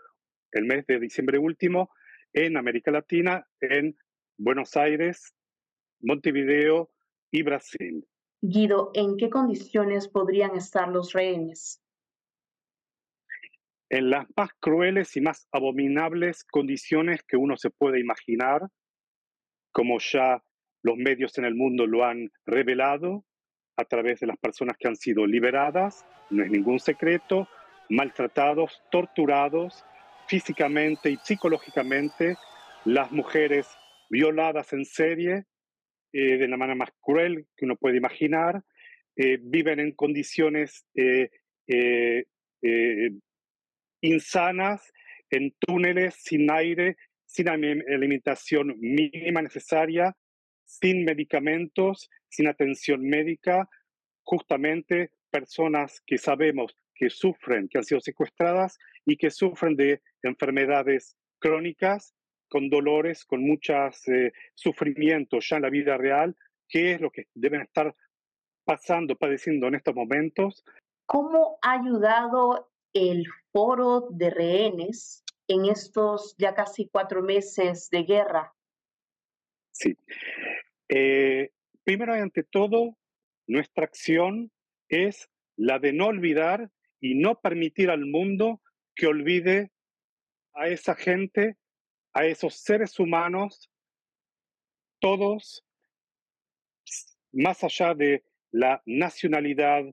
el 0.57 0.65
mes 0.65 0.87
de 0.87 0.99
diciembre 0.99 1.39
último 1.39 1.91
en 2.33 2.57
América 2.57 2.91
Latina, 2.91 3.47
en 3.61 3.97
Buenos 4.39 4.77
Aires, 4.77 5.35
Montevideo 6.01 6.91
y 7.31 7.43
Brasil. 7.43 8.07
Guido, 8.41 8.91
¿en 8.95 9.17
qué 9.17 9.31
condiciones 9.31 10.09
podrían 10.09 10.57
estar 10.57 10.89
los 10.89 11.13
rehenes? 11.13 11.83
En 13.89 14.11
las 14.11 14.27
más 14.37 14.51
crueles 14.61 15.17
y 15.17 15.21
más 15.21 15.47
abominables 15.53 16.45
condiciones 16.45 17.23
que 17.23 17.37
uno 17.37 17.57
se 17.57 17.71
puede 17.71 18.01
imaginar, 18.01 18.63
como 19.73 19.99
ya 19.99 20.43
los 20.83 20.97
medios 20.97 21.37
en 21.39 21.45
el 21.45 21.55
mundo 21.55 21.87
lo 21.87 22.05
han 22.05 22.31
revelado 22.47 23.25
a 23.77 23.85
través 23.85 24.21
de 24.21 24.27
las 24.27 24.39
personas 24.39 24.77
que 24.79 24.89
han 24.89 24.97
sido 24.97 25.27
liberadas, 25.27 26.07
no 26.31 26.43
es 26.43 26.51
ningún 26.51 26.81
secreto, 26.81 27.49
maltratados, 27.89 28.83
torturados, 28.91 29.85
físicamente 30.27 31.11
y 31.11 31.17
psicológicamente, 31.23 32.37
las 32.85 33.11
mujeres 33.11 33.67
violadas 34.09 34.73
en 34.73 34.85
serie 34.85 35.45
eh, 36.13 36.39
de 36.39 36.49
la 36.49 36.57
manera 36.57 36.77
más 36.77 36.91
cruel 37.01 37.47
que 37.57 37.65
uno 37.65 37.77
puede 37.77 37.97
imaginar, 37.97 38.63
eh, 39.17 39.39
viven 39.41 39.81
en 39.81 39.93
condiciones 39.93 40.87
eh, 40.95 41.31
insanas, 44.01 44.93
en 45.31 45.53
túneles, 45.59 46.15
sin 46.15 46.51
aire, 46.51 46.97
sin 47.25 47.49
alimentación 47.49 48.75
mínima 48.79 49.43
necesaria, 49.43 50.17
sin 50.65 51.05
medicamentos, 51.05 52.09
sin 52.29 52.47
atención 52.47 53.03
médica, 53.03 53.69
justamente 54.23 55.11
personas 55.31 56.03
que 56.07 56.19
sabemos 56.19 56.77
que 56.97 57.11
sufren, 57.11 57.69
que 57.69 57.79
han 57.79 57.85
sido 57.85 58.01
secuestradas 58.01 58.79
y 59.05 59.17
que 59.17 59.31
sufren 59.31 59.77
de 59.77 60.03
enfermedades 60.23 61.17
crónicas, 61.39 62.15
con 62.49 62.71
dolores, 62.71 63.25
con 63.25 63.43
muchos 63.43 64.07
eh, 64.09 64.33
sufrimientos 64.55 65.49
ya 65.49 65.57
en 65.57 65.63
la 65.63 65.71
vida 65.71 65.97
real, 65.97 66.37
qué 66.69 66.93
es 66.95 67.01
lo 67.01 67.11
que 67.11 67.27
deben 67.35 67.63
estar 67.63 67.95
pasando, 68.65 69.17
padeciendo 69.17 69.69
en 69.69 69.77
estos 69.77 69.95
momentos. 69.95 70.65
¿Cómo 71.07 71.59
ha 71.63 71.73
ayudado 71.73 72.71
el 72.93 73.25
foro 73.53 74.09
de 74.11 74.31
rehenes 74.31 75.25
en 75.49 75.67
estos 75.67 76.35
ya 76.39 76.55
casi 76.55 76.89
cuatro 76.89 77.23
meses 77.23 77.89
de 77.91 78.03
guerra? 78.03 78.53
Sí. 79.73 79.97
Eh, 80.89 81.51
primero 81.85 82.17
y 82.17 82.21
ante 82.21 82.43
todo, 82.43 82.97
nuestra 83.47 83.85
acción 83.85 84.51
es 84.89 85.29
la 85.57 85.79
de 85.79 85.93
no 85.93 86.07
olvidar 86.07 86.71
y 87.07 87.15
no 87.15 87.41
permitir 87.41 87.91
al 87.91 88.05
mundo 88.05 88.61
que 88.97 89.07
olvide 89.07 89.71
a 90.55 90.67
esa 90.67 90.97
gente, 90.97 91.57
a 92.13 92.27
esos 92.27 92.57
seres 92.57 92.99
humanos, 92.99 93.71
todos, 94.99 95.65
más 97.33 97.63
allá 97.63 97.95
de 97.95 98.25
la 98.51 98.83
nacionalidad, 98.87 99.85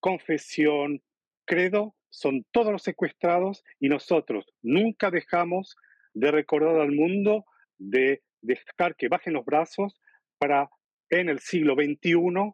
confesión, 0.00 1.02
credo, 1.46 1.94
son 2.10 2.44
todos 2.50 2.72
los 2.72 2.82
secuestrados 2.82 3.64
y 3.80 3.88
nosotros 3.88 4.44
nunca 4.60 5.10
dejamos 5.10 5.76
de 6.12 6.30
recordar 6.32 6.80
al 6.80 6.92
mundo, 6.92 7.46
de 7.78 8.22
dejar 8.42 8.94
que 8.96 9.08
bajen 9.08 9.32
los 9.32 9.44
brazos 9.46 9.98
para 10.36 10.68
en 11.08 11.30
el 11.30 11.38
siglo 11.38 11.74
XXI 11.74 12.52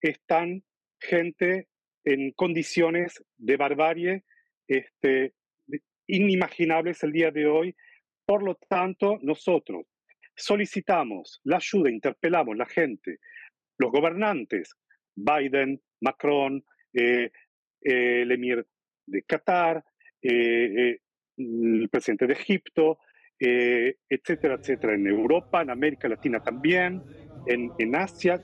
están 0.00 0.64
gente 1.00 1.68
en 2.06 2.30
condiciones 2.32 3.22
de 3.36 3.56
barbarie 3.56 4.24
este, 4.66 5.34
inimaginables 6.06 7.02
el 7.02 7.12
día 7.12 7.30
de 7.30 7.46
hoy. 7.46 7.76
Por 8.24 8.42
lo 8.42 8.54
tanto, 8.54 9.18
nosotros 9.22 9.86
solicitamos 10.34 11.40
la 11.44 11.56
ayuda, 11.56 11.90
interpelamos 11.90 12.56
la 12.56 12.66
gente, 12.66 13.18
los 13.78 13.90
gobernantes, 13.90 14.74
Biden, 15.14 15.80
Macron, 16.00 16.64
eh, 16.92 17.30
eh, 17.82 18.22
el 18.22 18.30
emir 18.30 18.66
de 19.06 19.22
Qatar, 19.22 19.84
eh, 20.22 20.98
el 21.36 21.88
presidente 21.90 22.26
de 22.26 22.32
Egipto, 22.34 22.98
etcétera, 23.38 24.54
etcétera, 24.54 24.94
en 24.94 25.06
Europa, 25.06 25.60
en 25.60 25.68
América 25.68 26.08
Latina 26.08 26.42
también, 26.42 27.02
en, 27.46 27.70
en 27.78 27.94
Asia, 27.94 28.42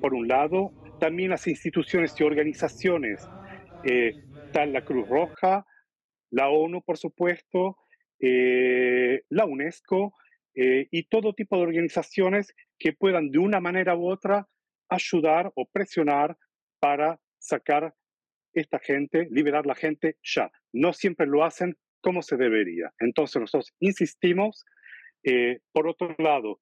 por 0.00 0.12
un 0.12 0.26
lado, 0.26 0.72
también 0.98 1.30
las 1.30 1.46
instituciones 1.46 2.18
y 2.18 2.24
organizaciones, 2.24 3.30
eh, 3.82 4.16
tal 4.50 4.72
la 4.72 4.82
Cruz 4.82 5.08
Roja, 5.08 5.66
la 6.30 6.48
ONU, 6.48 6.82
por 6.82 6.96
supuesto, 6.96 7.76
eh, 8.20 9.22
la 9.28 9.44
UNESCO 9.44 10.14
eh, 10.54 10.86
y 10.90 11.04
todo 11.04 11.34
tipo 11.34 11.56
de 11.56 11.64
organizaciones 11.64 12.54
que 12.78 12.92
puedan 12.92 13.30
de 13.30 13.38
una 13.38 13.60
manera 13.60 13.96
u 13.96 14.08
otra 14.08 14.48
ayudar 14.88 15.52
o 15.54 15.68
presionar 15.68 16.36
para 16.78 17.20
sacar 17.38 17.94
esta 18.52 18.78
gente, 18.78 19.26
liberar 19.30 19.66
la 19.66 19.74
gente 19.74 20.16
ya. 20.22 20.50
No 20.72 20.92
siempre 20.92 21.26
lo 21.26 21.44
hacen 21.44 21.76
como 22.00 22.22
se 22.22 22.36
debería. 22.36 22.92
Entonces 22.98 23.40
nosotros 23.40 23.72
insistimos. 23.80 24.64
por 25.72 25.88
otro 25.88 26.14
lado, 26.18 26.60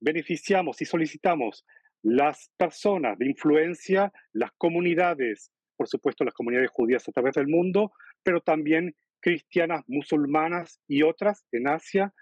beneficiamos 0.00 0.80
y 0.80 0.86
solicitamos 0.86 1.64
las 2.02 2.50
personas 2.56 3.18
de 3.18 3.26
influencia, 3.26 4.12
las 4.32 4.50
comunidades, 4.56 5.50
por 5.76 5.88
supuesto 5.88 6.24
las 6.24 6.34
comunidades 6.34 6.70
judías 6.70 7.08
a 7.08 7.12
través 7.12 7.34
del 7.34 7.48
mundo, 7.48 7.92
pero 8.22 8.40
también 8.40 8.94
cristianas, 9.20 9.82
musulmanas 9.86 10.80
y 10.88 11.02
otras 11.02 11.44
en 11.52 11.68
Asia, 11.68 12.12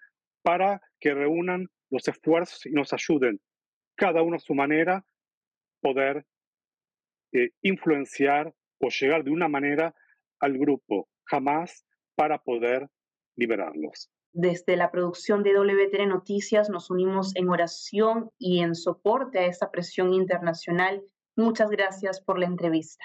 para 0.42 0.80
que 1.00 1.14
reúnan 1.14 1.68
los 1.90 2.06
esfuerzos 2.08 2.66
y 2.66 2.70
nos 2.70 2.92
ayuden, 2.92 3.40
cada 3.96 4.22
uno 4.22 4.36
a 4.36 4.40
su 4.40 4.54
manera, 4.54 5.04
poder 5.80 6.26
eh, 7.32 7.50
influenciar 7.62 8.52
o 8.80 8.88
llegar 8.88 9.24
de 9.24 9.30
una 9.30 9.48
manera 9.48 9.94
al 10.40 10.58
grupo 10.58 11.08
Hamas 11.30 11.84
para 12.14 12.38
poder 12.38 12.88
liberarlos. 13.36 14.10
Desde 14.32 14.76
la 14.76 14.90
producción 14.90 15.42
de 15.42 15.54
WTN 15.54 16.08
Noticias 16.08 16.68
nos 16.68 16.90
unimos 16.90 17.34
en 17.34 17.48
oración 17.48 18.30
y 18.38 18.60
en 18.60 18.74
soporte 18.74 19.38
a 19.38 19.46
esta 19.46 19.70
presión 19.70 20.12
internacional. 20.12 21.02
Muchas 21.36 21.70
gracias 21.70 22.20
por 22.20 22.38
la 22.38 22.46
entrevista. 22.46 23.04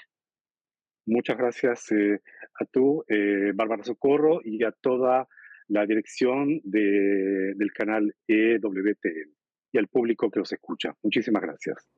Muchas 1.05 1.37
gracias 1.37 1.91
eh, 1.91 2.21
a 2.59 2.65
tú, 2.65 3.03
eh, 3.07 3.51
Bárbara 3.53 3.83
Socorro, 3.83 4.41
y 4.43 4.63
a 4.63 4.71
toda 4.71 5.27
la 5.67 5.85
dirección 5.85 6.61
de, 6.63 7.53
del 7.55 7.73
canal 7.73 8.15
EWTN 8.27 9.33
y 9.71 9.77
al 9.77 9.87
público 9.87 10.29
que 10.29 10.39
os 10.39 10.51
escucha. 10.51 10.95
Muchísimas 11.01 11.41
gracias. 11.41 11.89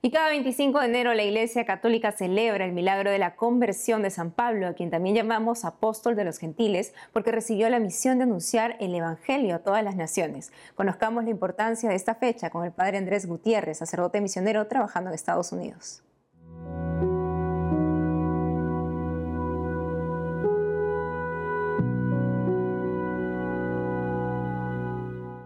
Y 0.00 0.10
cada 0.10 0.28
25 0.28 0.78
de 0.78 0.86
enero 0.86 1.14
la 1.14 1.24
Iglesia 1.24 1.64
Católica 1.64 2.12
celebra 2.12 2.64
el 2.64 2.72
milagro 2.72 3.10
de 3.10 3.18
la 3.18 3.34
conversión 3.34 4.02
de 4.02 4.10
San 4.10 4.30
Pablo, 4.30 4.68
a 4.68 4.74
quien 4.74 4.90
también 4.90 5.16
llamamos 5.16 5.64
apóstol 5.64 6.14
de 6.14 6.24
los 6.24 6.38
gentiles, 6.38 6.94
porque 7.12 7.32
recibió 7.32 7.68
la 7.68 7.80
misión 7.80 8.18
de 8.18 8.24
anunciar 8.24 8.76
el 8.80 8.94
Evangelio 8.94 9.56
a 9.56 9.58
todas 9.58 9.82
las 9.82 9.96
naciones. 9.96 10.52
Conozcamos 10.74 11.24
la 11.24 11.30
importancia 11.30 11.88
de 11.88 11.96
esta 11.96 12.14
fecha 12.14 12.50
con 12.50 12.64
el 12.64 12.72
padre 12.72 12.98
Andrés 12.98 13.26
Gutiérrez, 13.26 13.78
sacerdote 13.78 14.20
misionero 14.20 14.66
trabajando 14.66 15.10
en 15.10 15.14
Estados 15.14 15.52
Unidos. 15.52 16.02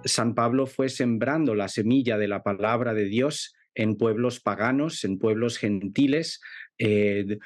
San 0.04 0.34
Pablo 0.34 0.66
fue 0.66 0.88
sembrando 0.88 1.54
la 1.54 1.68
semilla 1.68 2.18
de 2.18 2.28
la 2.28 2.42
palabra 2.42 2.94
de 2.94 3.04
Dios 3.04 3.54
en 3.74 3.96
pueblos 3.96 4.40
paganos, 4.40 5.04
en 5.04 5.18
pueblos 5.18 5.58
gentiles, 5.58 6.40
eh, 6.78 7.38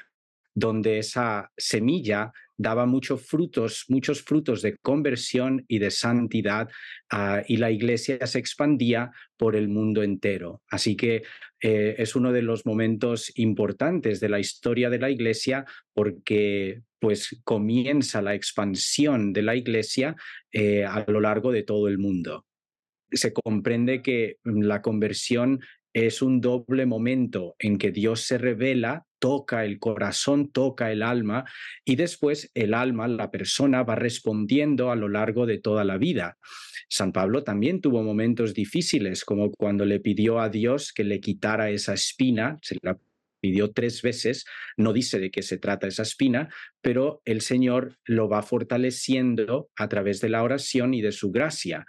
donde 0.53 0.97
esa 0.97 1.51
semilla 1.55 2.31
daba 2.57 2.87
muchos 2.87 3.21
frutos, 3.21 3.85
muchos 3.87 4.23
frutos 4.23 4.63
de 4.63 4.77
conversión 4.77 5.63
y 5.67 5.77
de 5.77 5.91
santidad, 5.91 6.67
ah, 7.11 7.43
y 7.47 7.57
la 7.57 7.69
iglesia 7.69 8.25
se 8.25 8.39
expandía 8.39 9.11
por 9.37 9.55
el 9.55 9.69
mundo 9.69 10.01
entero. 10.01 10.63
Así 10.69 10.95
que 10.95 11.21
eh, 11.61 11.95
es 11.99 12.15
uno 12.15 12.31
de 12.31 12.41
los 12.41 12.65
momentos 12.65 13.31
importantes 13.35 14.19
de 14.19 14.29
la 14.29 14.39
historia 14.39 14.89
de 14.89 14.99
la 14.99 15.11
iglesia 15.11 15.65
porque 15.93 16.81
pues 16.99 17.39
comienza 17.43 18.21
la 18.23 18.33
expansión 18.33 19.33
de 19.33 19.43
la 19.43 19.55
iglesia 19.55 20.15
eh, 20.51 20.83
a 20.83 21.05
lo 21.07 21.21
largo 21.21 21.51
de 21.51 21.63
todo 21.63 21.87
el 21.87 21.99
mundo. 21.99 22.45
Se 23.11 23.31
comprende 23.31 24.01
que 24.01 24.37
la 24.43 24.81
conversión 24.81 25.61
es 26.05 26.21
un 26.21 26.41
doble 26.41 26.85
momento 26.85 27.55
en 27.57 27.79
que 27.79 27.91
Dios 27.91 28.21
se 28.21 28.37
revela, 28.37 29.07
toca 29.17 29.65
el 29.65 29.79
corazón, 29.79 30.51
toca 30.51 30.91
el 30.91 31.01
alma 31.01 31.45
y 31.83 31.95
después 31.95 32.51
el 32.53 32.75
alma, 32.75 33.07
la 33.07 33.31
persona 33.31 33.81
va 33.81 33.95
respondiendo 33.95 34.91
a 34.91 34.95
lo 34.95 35.09
largo 35.09 35.47
de 35.47 35.57
toda 35.57 35.83
la 35.83 35.97
vida. 35.97 36.37
San 36.87 37.11
Pablo 37.11 37.43
también 37.43 37.81
tuvo 37.81 38.03
momentos 38.03 38.53
difíciles, 38.53 39.25
como 39.25 39.51
cuando 39.51 39.85
le 39.85 39.99
pidió 39.99 40.39
a 40.39 40.49
Dios 40.49 40.93
que 40.93 41.03
le 41.03 41.19
quitara 41.19 41.71
esa 41.71 41.95
espina, 41.95 42.59
se 42.61 42.77
la 42.83 42.99
pidió 43.39 43.71
tres 43.71 44.03
veces, 44.03 44.45
no 44.77 44.93
dice 44.93 45.19
de 45.19 45.31
qué 45.31 45.41
se 45.41 45.57
trata 45.57 45.87
esa 45.87 46.03
espina, 46.03 46.47
pero 46.79 47.23
el 47.25 47.41
Señor 47.41 47.97
lo 48.05 48.29
va 48.29 48.43
fortaleciendo 48.43 49.71
a 49.75 49.89
través 49.89 50.21
de 50.21 50.29
la 50.29 50.43
oración 50.43 50.93
y 50.93 51.01
de 51.01 51.11
su 51.11 51.31
gracia. 51.31 51.87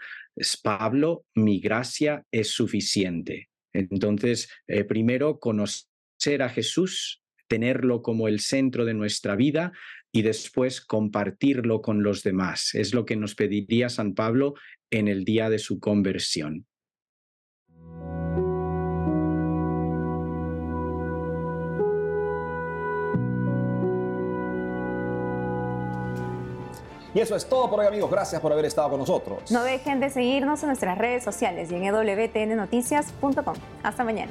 Pablo, 0.62 1.26
mi 1.34 1.60
gracia 1.60 2.24
es 2.30 2.48
suficiente. 2.52 3.50
Entonces, 3.78 4.48
eh, 4.66 4.84
primero, 4.84 5.38
conocer 5.38 6.42
a 6.42 6.48
Jesús, 6.48 7.22
tenerlo 7.48 8.02
como 8.02 8.28
el 8.28 8.40
centro 8.40 8.84
de 8.84 8.94
nuestra 8.94 9.34
vida 9.34 9.72
y 10.12 10.22
después 10.22 10.80
compartirlo 10.80 11.80
con 11.80 12.02
los 12.02 12.22
demás. 12.22 12.74
Es 12.74 12.94
lo 12.94 13.04
que 13.04 13.16
nos 13.16 13.34
pediría 13.34 13.88
San 13.88 14.14
Pablo 14.14 14.54
en 14.90 15.08
el 15.08 15.24
día 15.24 15.50
de 15.50 15.58
su 15.58 15.80
conversión. 15.80 16.67
Y 27.18 27.20
eso 27.20 27.34
es 27.34 27.48
todo 27.48 27.68
por 27.68 27.80
hoy 27.80 27.86
amigos, 27.88 28.08
gracias 28.08 28.40
por 28.40 28.52
haber 28.52 28.66
estado 28.66 28.90
con 28.90 29.00
nosotros. 29.00 29.50
No 29.50 29.64
dejen 29.64 29.98
de 29.98 30.08
seguirnos 30.08 30.62
en 30.62 30.68
nuestras 30.68 30.96
redes 30.96 31.24
sociales 31.24 31.68
y 31.72 31.74
en 31.74 31.92
wtnnoticias.com. 31.92 33.56
Hasta 33.82 34.04
mañana. 34.04 34.30